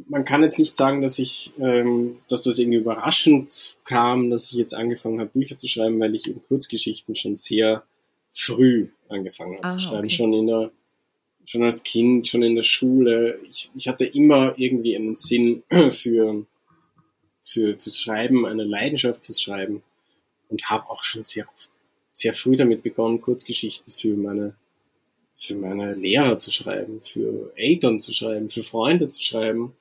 [0.09, 4.55] man kann jetzt nicht sagen, dass ich, ähm, dass das irgendwie überraschend kam, dass ich
[4.55, 7.85] jetzt angefangen habe, Bücher zu schreiben, weil ich eben Kurzgeschichten schon sehr
[8.33, 10.11] früh angefangen habe ah, zu schreiben, okay.
[10.11, 10.71] schon in der,
[11.47, 13.39] schon als Kind, schon in der Schule.
[13.49, 16.45] Ich, ich hatte immer irgendwie einen Sinn für,
[17.43, 19.83] für fürs Schreiben, eine Leidenschaft fürs Schreiben
[20.49, 21.47] und habe auch schon sehr
[22.17, 24.55] sehr früh damit begonnen, Kurzgeschichten für meine
[25.37, 29.75] für meine Lehrer zu schreiben, für Eltern zu schreiben, für Freunde zu schreiben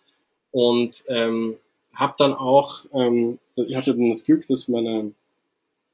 [0.53, 1.57] und ähm,
[1.93, 5.11] habe dann auch, ähm, ich hatte dann das Glück, dass meine,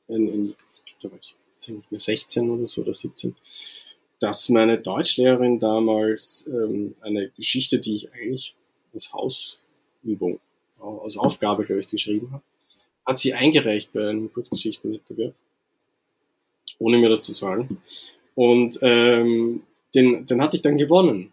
[0.07, 0.55] in, in,
[0.85, 3.35] ich nicht mehr 16 oder so oder 17,
[4.19, 8.53] dass meine Deutschlehrerin damals ähm, eine Geschichte, die ich eigentlich
[8.93, 10.39] als Hausübung,
[11.03, 12.43] als Aufgabe, glaube ich, geschrieben habe,
[13.05, 15.33] hat sie eingereicht bei einem Kurzgeschichtenwettbewerb,
[16.79, 17.81] ohne mir das zu sagen.
[18.35, 19.63] Und ähm,
[19.95, 21.31] den, den hatte ich dann gewonnen.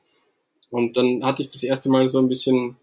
[0.71, 2.77] Und dann hatte ich das erste Mal so ein bisschen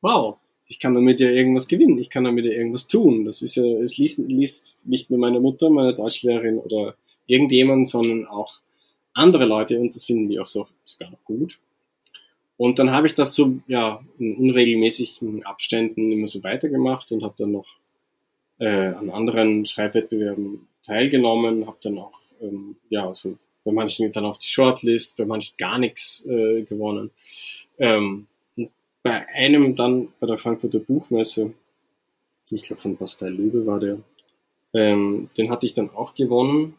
[0.00, 3.24] wow, ich kann damit ja irgendwas gewinnen, ich kann damit ja irgendwas tun.
[3.24, 8.26] Das ist ja, es liest, liest nicht nur meine Mutter, meine Deutschlehrerin oder irgendjemand, sondern
[8.26, 8.60] auch
[9.12, 11.58] andere Leute und das finden die auch so sogar noch gut.
[12.56, 17.34] Und dann habe ich das so ja in unregelmäßigen Abständen immer so weitergemacht und habe
[17.38, 17.66] dann noch
[18.58, 24.38] äh, an anderen Schreibwettbewerben teilgenommen, habe dann auch ähm, ja so bei manchen dann auf
[24.38, 27.10] die Shortlist, bei manchen gar nichts äh, gewonnen.
[27.78, 28.26] Ähm,
[29.06, 31.54] bei einem dann bei der Frankfurter Buchmesse,
[32.50, 33.98] ich glaube von Bastei Löbe war der,
[34.74, 36.74] ähm, den hatte ich dann auch gewonnen.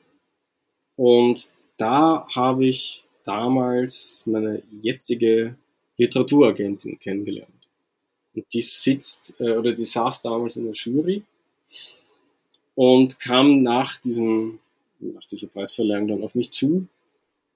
[0.98, 5.56] Und da habe ich damals meine jetzige
[5.96, 7.70] Literaturagentin kennengelernt.
[8.36, 11.24] Und die sitzt, äh, oder die saß damals in der Jury
[12.76, 14.60] und kam nach diesem,
[15.00, 16.90] nach dieser Preisverleihung dann auf mich zu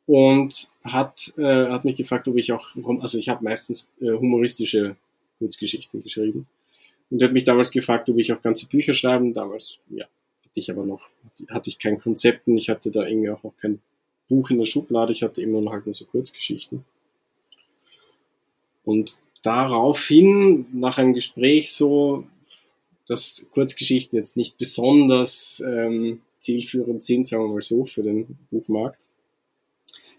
[0.05, 4.95] und hat, äh, hat mich gefragt, ob ich auch, also ich habe meistens äh, humoristische
[5.39, 6.47] Kurzgeschichten geschrieben
[7.09, 9.33] und hat mich damals gefragt, ob ich auch ganze Bücher schreiben.
[9.33, 10.05] Damals, ja,
[10.43, 11.07] hatte ich aber noch,
[11.49, 13.79] hatte ich kein Konzept und ich hatte da irgendwie auch noch kein
[14.27, 16.85] Buch in der Schublade, ich hatte immer noch halt nur so Kurzgeschichten.
[18.83, 22.25] Und daraufhin, nach einem Gespräch so,
[23.07, 29.05] dass Kurzgeschichten jetzt nicht besonders ähm, zielführend sind, sagen wir mal so, für den Buchmarkt,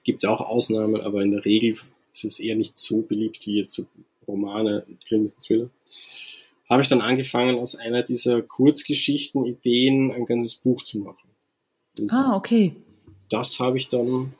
[0.04, 1.76] Gibt es auch Ausnahmen, aber in der Regel
[2.12, 3.86] ist es eher nicht so beliebt wie jetzt so
[4.26, 5.70] Romane, Krimi-Thriller.
[6.68, 11.28] Habe ich dann angefangen, aus einer dieser Kurzgeschichten, Ideen ein ganzes Buch zu machen.
[11.98, 12.74] Und ah, okay.
[13.28, 14.34] Das habe ich dann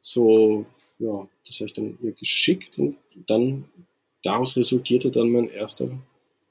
[0.00, 0.64] so,
[0.98, 3.64] ja, das habe ich dann ihr geschickt und dann
[4.22, 5.88] daraus resultierte dann mein erster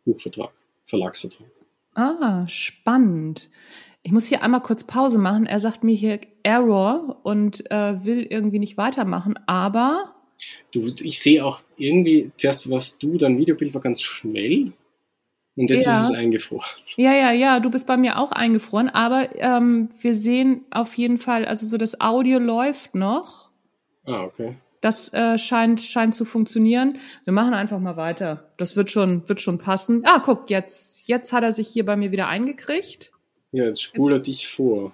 [0.05, 0.51] Buchvertrag,
[0.85, 1.47] Verlagsvertrag.
[1.95, 3.49] Ah, spannend.
[4.03, 5.45] Ich muss hier einmal kurz Pause machen.
[5.45, 10.15] Er sagt mir hier Error und äh, will irgendwie nicht weitermachen, aber.
[10.71, 14.71] Du, ich sehe auch irgendwie, zuerst warst du, dein Videobild war ganz schnell
[15.55, 16.03] und jetzt ja.
[16.03, 16.69] ist es eingefroren.
[16.95, 21.17] Ja, ja, ja, du bist bei mir auch eingefroren, aber ähm, wir sehen auf jeden
[21.17, 23.51] Fall, also so das Audio läuft noch.
[24.05, 24.55] Ah, okay.
[24.81, 26.99] Das äh, scheint, scheint zu funktionieren.
[27.25, 28.49] Wir machen einfach mal weiter.
[28.55, 30.03] Das wird schon, wird schon passen.
[30.05, 33.11] Ah, guck, jetzt, jetzt hat er sich hier bei mir wieder eingekriegt.
[33.51, 34.93] Ja, jetzt spule jetzt, dich vor.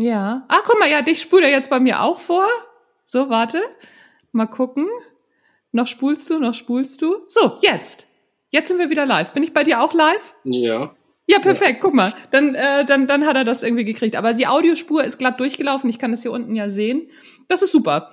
[0.00, 0.44] Ja.
[0.48, 2.46] Ah, guck mal, ja, dich spult er jetzt bei mir auch vor.
[3.04, 3.60] So, warte.
[4.32, 4.88] Mal gucken.
[5.72, 7.16] Noch spulst du, noch spulst du.
[7.28, 8.06] So, jetzt.
[8.48, 9.32] Jetzt sind wir wieder live.
[9.32, 10.34] Bin ich bei dir auch live?
[10.44, 10.94] Ja.
[11.26, 11.74] Ja, perfekt.
[11.74, 11.80] Ja.
[11.80, 14.16] Guck mal, dann, äh, dann, dann hat er das irgendwie gekriegt.
[14.16, 15.88] Aber die Audiospur ist glatt durchgelaufen.
[15.90, 17.08] Ich kann das hier unten ja sehen.
[17.46, 18.10] Das ist super.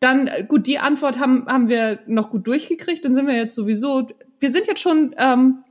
[0.00, 3.04] Dann, äh, gut, die Antwort haben, haben wir noch gut durchgekriegt.
[3.04, 4.06] Dann sind wir jetzt sowieso,
[4.38, 5.64] wir sind jetzt schon ähm,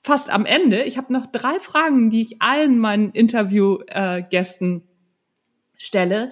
[0.00, 0.82] fast am Ende.
[0.84, 4.82] Ich habe noch drei Fragen, die ich allen meinen Interviewgästen äh,
[5.76, 6.30] stelle.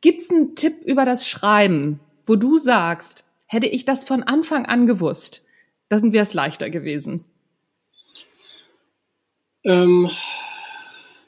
[0.00, 4.86] Gibt's einen Tipp über das Schreiben, wo du sagst, hätte ich das von Anfang an
[4.86, 5.44] gewusst,
[5.88, 7.24] dann wäre es leichter gewesen?
[9.64, 10.10] Ähm,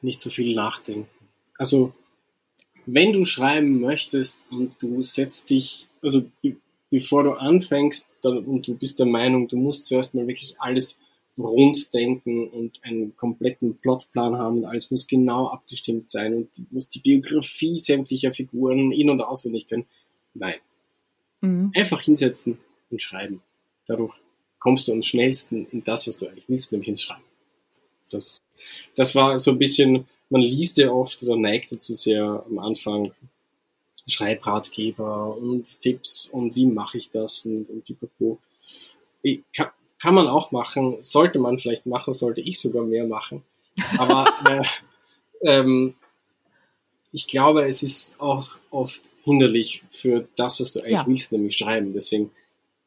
[0.02, 1.08] nicht zu viel nachdenken.
[1.58, 1.92] Also,
[2.86, 6.24] wenn du schreiben möchtest und du setzt dich, also
[6.90, 11.00] bevor du anfängst dann, und du bist der Meinung, du musst zuerst mal wirklich alles
[11.37, 16.89] rund denken und einen kompletten Plotplan haben und alles muss genau abgestimmt sein und muss
[16.89, 19.87] die Biografie sämtlicher Figuren in- und auswendig können.
[20.35, 20.57] Nein.
[21.41, 21.72] Mhm.
[21.74, 22.59] Einfach hinsetzen
[22.91, 23.43] und schreiben.
[23.87, 24.14] Dadurch
[24.59, 27.24] kommst du am schnellsten in das, was du eigentlich willst, nämlich ins Schreiben.
[28.11, 28.41] Das,
[28.95, 33.12] das war so ein bisschen, man liest ja oft oder neigt dazu sehr am Anfang
[34.07, 38.39] Schreibratgeber und Tipps und wie mache ich das und, und pipapo.
[39.55, 39.70] Kann,
[40.05, 43.42] kann man auch machen, sollte man vielleicht machen, sollte ich sogar mehr machen.
[43.96, 44.62] Aber äh,
[45.40, 45.94] ähm,
[47.11, 51.07] ich glaube, es ist auch oft hinderlich für das, was du eigentlich ja.
[51.07, 51.94] willst, nämlich schreiben.
[51.94, 52.32] Deswegen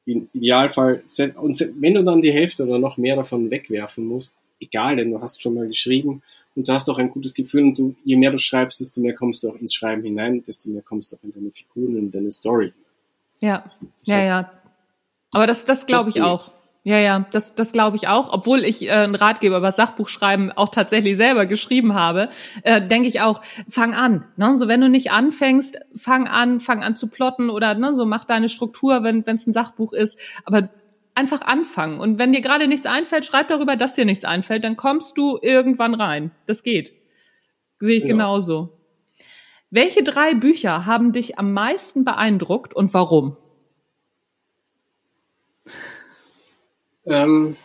[0.05, 1.01] im Idealfall,
[1.41, 5.19] und wenn du dann die Hälfte oder noch mehr davon wegwerfen musst, egal, denn du
[5.19, 6.21] hast schon mal geschrieben
[6.55, 9.15] und du hast auch ein gutes Gefühl und du, je mehr du schreibst, desto mehr
[9.15, 12.11] kommst du auch ins Schreiben hinein, desto mehr kommst du auch in deine Figuren, in
[12.11, 12.73] deine Story.
[13.39, 14.51] Ja, das ja, heißt, ja.
[15.33, 16.51] Aber das, das glaube ich auch.
[16.87, 18.31] Ja, ja, das, das glaube ich auch.
[18.31, 22.29] Obwohl ich äh, einen Ratgeber über Sachbuchschreiben auch tatsächlich selber geschrieben habe,
[22.63, 24.23] äh, denke ich auch, fang an.
[24.37, 24.55] Ne?
[24.57, 28.23] So, wenn du nicht anfängst, fang an, fang an zu plotten oder ne, so mach
[28.23, 30.17] deine Struktur, wenn es ein Sachbuch ist.
[30.45, 30.69] Aber
[31.13, 31.99] einfach anfangen.
[31.99, 35.37] Und wenn dir gerade nichts einfällt, schreib darüber, dass dir nichts einfällt, dann kommst du
[35.41, 36.31] irgendwann rein.
[36.45, 36.93] Das geht.
[37.79, 38.11] Sehe ich ja.
[38.11, 38.79] genauso.
[39.69, 43.35] Welche drei Bücher haben dich am meisten beeindruckt und warum?
[47.07, 47.55] Ähm,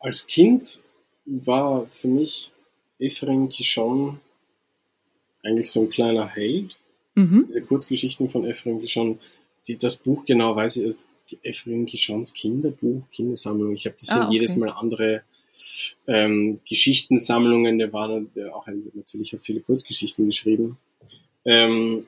[0.00, 0.80] als Kind
[1.26, 2.50] war für mich
[2.98, 4.20] Ephraim Kishon
[5.42, 6.76] eigentlich so ein kleiner Held.
[7.14, 7.46] Mhm.
[7.48, 9.18] Diese Kurzgeschichten von Ephraim Kishon,
[9.66, 11.08] die, das Buch genau weiß ich, ist
[11.42, 13.74] Ephraim Kishons Kinderbuch, Kindersammlung.
[13.74, 14.34] Ich habe das ah, okay.
[14.34, 15.22] jedes Mal andere
[16.06, 20.78] ähm, Geschichtensammlungen, der war der auch natürlich hat viele Kurzgeschichten geschrieben.
[21.44, 22.06] Ähm,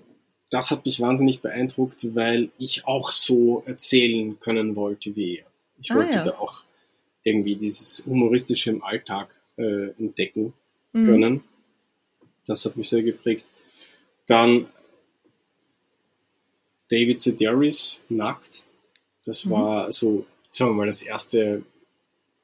[0.51, 5.47] das hat mich wahnsinnig beeindruckt, weil ich auch so erzählen können wollte wie er.
[5.81, 6.25] Ich ah, wollte ja.
[6.25, 6.65] da auch
[7.23, 10.53] irgendwie dieses Humoristische im Alltag äh, entdecken
[10.93, 11.05] mhm.
[11.05, 11.45] können.
[12.47, 13.47] Das hat mich sehr geprägt.
[14.27, 14.67] Dann
[16.89, 18.65] David Sedaris, Nackt.
[19.25, 19.51] Das mhm.
[19.53, 21.63] war so, sagen wir mal, das erste,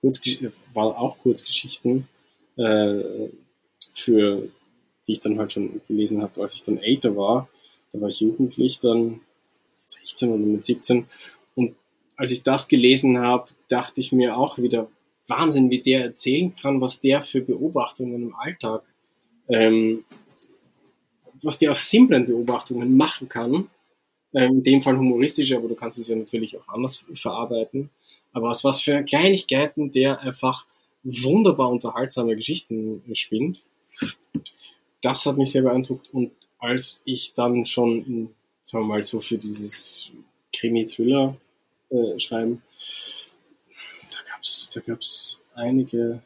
[0.00, 0.38] Kurzgesch
[0.72, 2.06] war auch Kurzgeschichten,
[2.56, 3.28] äh,
[3.94, 4.48] für
[5.06, 7.48] die ich dann halt schon gelesen habe, als ich dann älter war
[7.96, 9.20] da war ich jugendlich, dann
[9.86, 11.06] 16 oder mit 17.
[11.54, 11.74] Und
[12.16, 14.88] als ich das gelesen habe, dachte ich mir auch wieder,
[15.28, 18.82] Wahnsinn, wie der erzählen kann, was der für Beobachtungen im Alltag,
[19.48, 20.04] ähm,
[21.42, 23.68] was der aus simplen Beobachtungen machen kann.
[24.32, 27.90] Ähm, in dem Fall humoristisch, aber du kannst es ja natürlich auch anders verarbeiten.
[28.32, 30.66] Aber aus was für Kleinigkeiten der einfach
[31.02, 33.62] wunderbar unterhaltsame Geschichten spinnt.
[35.00, 38.34] Das hat mich sehr beeindruckt und als ich dann schon,
[38.64, 40.10] sagen wir mal, so für dieses
[40.54, 41.36] Krimi-Thriller
[41.90, 42.62] äh, schreiben,
[44.10, 46.22] da gab's, da gab's einige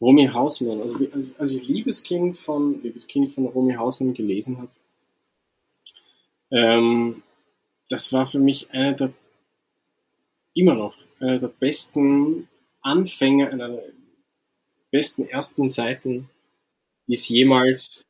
[0.00, 4.70] Romy Hausmann, also als, als ich Liebeskind von Liebeskind von Romy Hausmann gelesen habe,
[6.50, 7.22] ähm,
[7.88, 9.12] das war für mich einer der
[10.54, 12.48] immer noch einer der besten
[12.80, 13.92] Anfänge, einer der
[14.90, 16.30] besten ersten Seiten,
[17.06, 18.07] die es jemals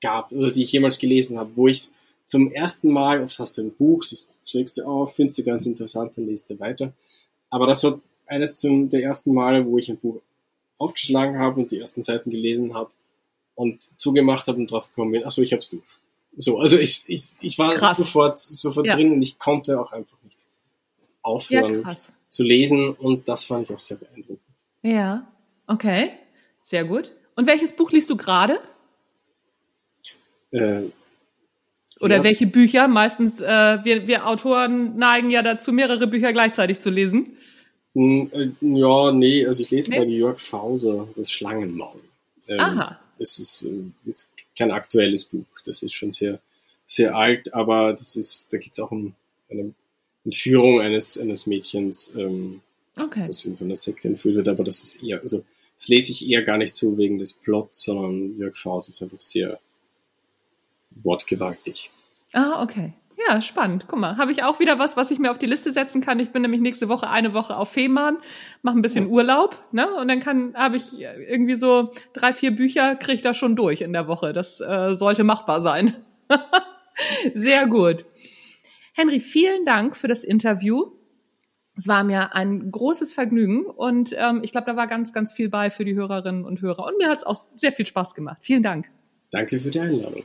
[0.00, 1.88] gab oder die ich jemals gelesen habe, wo ich
[2.26, 4.04] zum ersten Mal, oft hast du ein Buch,
[4.44, 6.92] schlägst du auf, findest du ganz interessant, dann liest du weiter.
[7.48, 10.20] Aber das war eines zum, der ersten Male, wo ich ein Buch
[10.76, 12.90] aufgeschlagen habe und die ersten Seiten gelesen habe
[13.54, 15.82] und zugemacht habe und drauf gekommen bin, achso, ich hab's durch.
[16.36, 17.96] So, also ich, ich, ich war krass.
[17.96, 18.94] sofort, sofort ja.
[18.94, 20.38] drin und ich konnte auch einfach nicht
[21.22, 21.94] aufhören ja,
[22.28, 24.40] zu lesen und das fand ich auch sehr beeindruckend.
[24.82, 25.26] Ja,
[25.66, 26.10] okay,
[26.62, 27.12] sehr gut.
[27.34, 28.58] Und welches Buch liest du gerade?
[30.50, 30.82] Äh,
[32.00, 32.24] Oder ja.
[32.24, 32.88] welche Bücher?
[32.88, 37.36] Meistens, äh, wir, wir Autoren neigen ja dazu, mehrere Bücher gleichzeitig zu lesen.
[37.94, 39.98] Hm, äh, ja, nee, also ich lese nee.
[39.98, 42.00] bei Jörg Fauser das Schlangenmaul.
[42.46, 43.00] Ähm, Aha.
[43.18, 43.70] Es ist äh,
[44.04, 46.40] jetzt kein aktuelles Buch, das ist schon sehr,
[46.86, 49.14] sehr alt, aber das ist, da geht es auch um
[49.50, 49.72] eine
[50.24, 52.60] Entführung eines, eines Mädchens, ähm,
[52.96, 53.24] okay.
[53.26, 55.44] das in so einer Sekte entführt wird, aber das ist eher, also
[55.74, 59.20] das lese ich eher gar nicht so wegen des Plots, sondern Jörg Fauser ist einfach
[59.20, 59.58] sehr
[61.02, 61.90] wortgewaltig.
[62.32, 62.92] Ah, okay.
[63.26, 63.86] Ja, spannend.
[63.88, 66.20] Guck mal, habe ich auch wieder was, was ich mir auf die Liste setzen kann.
[66.20, 68.18] Ich bin nämlich nächste Woche eine Woche auf Fehmarn,
[68.62, 69.92] mache ein bisschen Urlaub, ne?
[69.94, 73.80] Und dann kann habe ich irgendwie so drei, vier Bücher kriege ich da schon durch
[73.80, 74.32] in der Woche.
[74.32, 75.96] Das äh, sollte machbar sein.
[77.34, 78.04] Sehr gut.
[78.94, 80.92] Henry, vielen Dank für das Interview.
[81.76, 85.48] Es war mir ein großes Vergnügen und ähm, ich glaube, da war ganz, ganz viel
[85.48, 86.86] bei für die Hörerinnen und Hörer.
[86.86, 88.38] Und mir hat es auch sehr viel Spaß gemacht.
[88.42, 88.90] Vielen Dank.
[89.30, 90.24] Danke für die Einladung.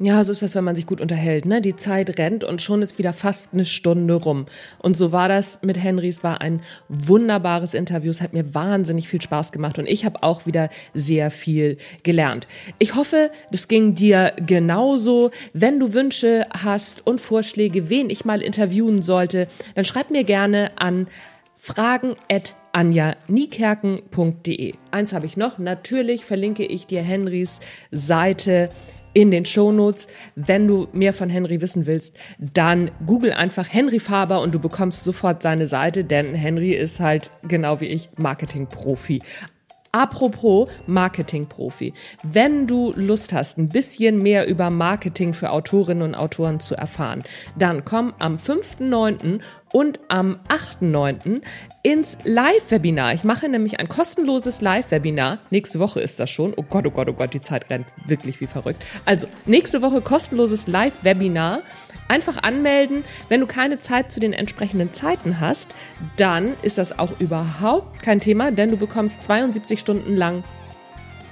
[0.00, 1.44] Ja, so ist das, wenn man sich gut unterhält.
[1.44, 1.60] Ne?
[1.60, 4.46] Die Zeit rennt und schon ist wieder fast eine Stunde rum.
[4.78, 6.22] Und so war das mit Henrys.
[6.22, 8.12] War ein wunderbares Interview.
[8.12, 12.46] Es hat mir wahnsinnig viel Spaß gemacht und ich habe auch wieder sehr viel gelernt.
[12.78, 15.32] Ich hoffe, das ging dir genauso.
[15.52, 20.70] Wenn du Wünsche hast und Vorschläge, wen ich mal interviewen sollte, dann schreib mir gerne
[20.76, 21.08] an
[21.56, 22.54] fragen at.
[22.72, 22.94] Eins
[25.12, 25.58] habe ich noch.
[25.58, 27.58] Natürlich verlinke ich dir Henrys
[27.90, 28.70] Seite
[29.18, 30.06] in den Shownotes.
[30.36, 35.02] Wenn du mehr von Henry wissen willst, dann google einfach Henry Faber und du bekommst
[35.02, 39.20] sofort seine Seite, denn Henry ist halt genau wie ich Marketingprofi.
[39.92, 41.94] Apropos Marketingprofi.
[42.22, 47.22] Wenn du Lust hast, ein bisschen mehr über Marketing für Autorinnen und Autoren zu erfahren,
[47.56, 49.40] dann komm am 5.9.
[49.72, 51.40] und am 8.9.
[51.82, 53.14] ins Live-Webinar.
[53.14, 55.38] Ich mache nämlich ein kostenloses Live-Webinar.
[55.50, 56.52] Nächste Woche ist das schon.
[56.56, 58.82] Oh Gott, oh Gott, oh Gott, die Zeit rennt wirklich wie verrückt.
[59.06, 61.62] Also, nächste Woche kostenloses Live-Webinar
[62.08, 63.04] Einfach anmelden.
[63.28, 65.74] Wenn du keine Zeit zu den entsprechenden Zeiten hast,
[66.16, 70.42] dann ist das auch überhaupt kein Thema, denn du bekommst 72 Stunden lang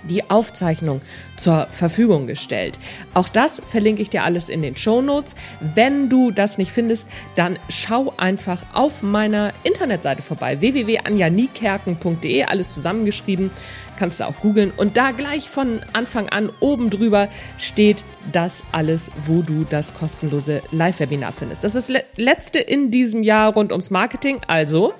[0.09, 1.01] die Aufzeichnung
[1.37, 2.79] zur Verfügung gestellt.
[3.15, 5.35] Auch das verlinke ich dir alles in den Show Notes.
[5.61, 13.51] Wenn du das nicht findest, dann schau einfach auf meiner Internetseite vorbei www.anjaniekerken.de, alles zusammengeschrieben,
[13.97, 17.29] kannst du auch googeln und da gleich von Anfang an oben drüber
[17.59, 21.65] steht das alles, wo du das kostenlose Live-Webinar findest.
[21.65, 24.93] Das ist letzte in diesem Jahr rund ums Marketing, also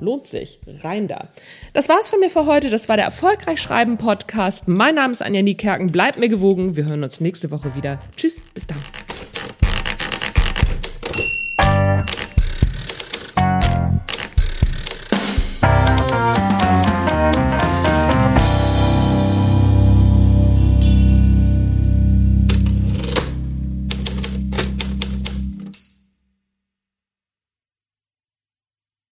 [0.00, 0.60] Lohnt sich.
[0.82, 1.28] Rein da.
[1.74, 2.70] Das war's von mir für heute.
[2.70, 4.66] Das war der Erfolgreich Schreiben Podcast.
[4.66, 5.92] Mein Name ist Anja Niekerken.
[5.92, 6.74] Bleibt mir gewogen.
[6.74, 7.98] Wir hören uns nächste Woche wieder.
[8.16, 8.40] Tschüss.
[8.54, 8.78] Bis dann.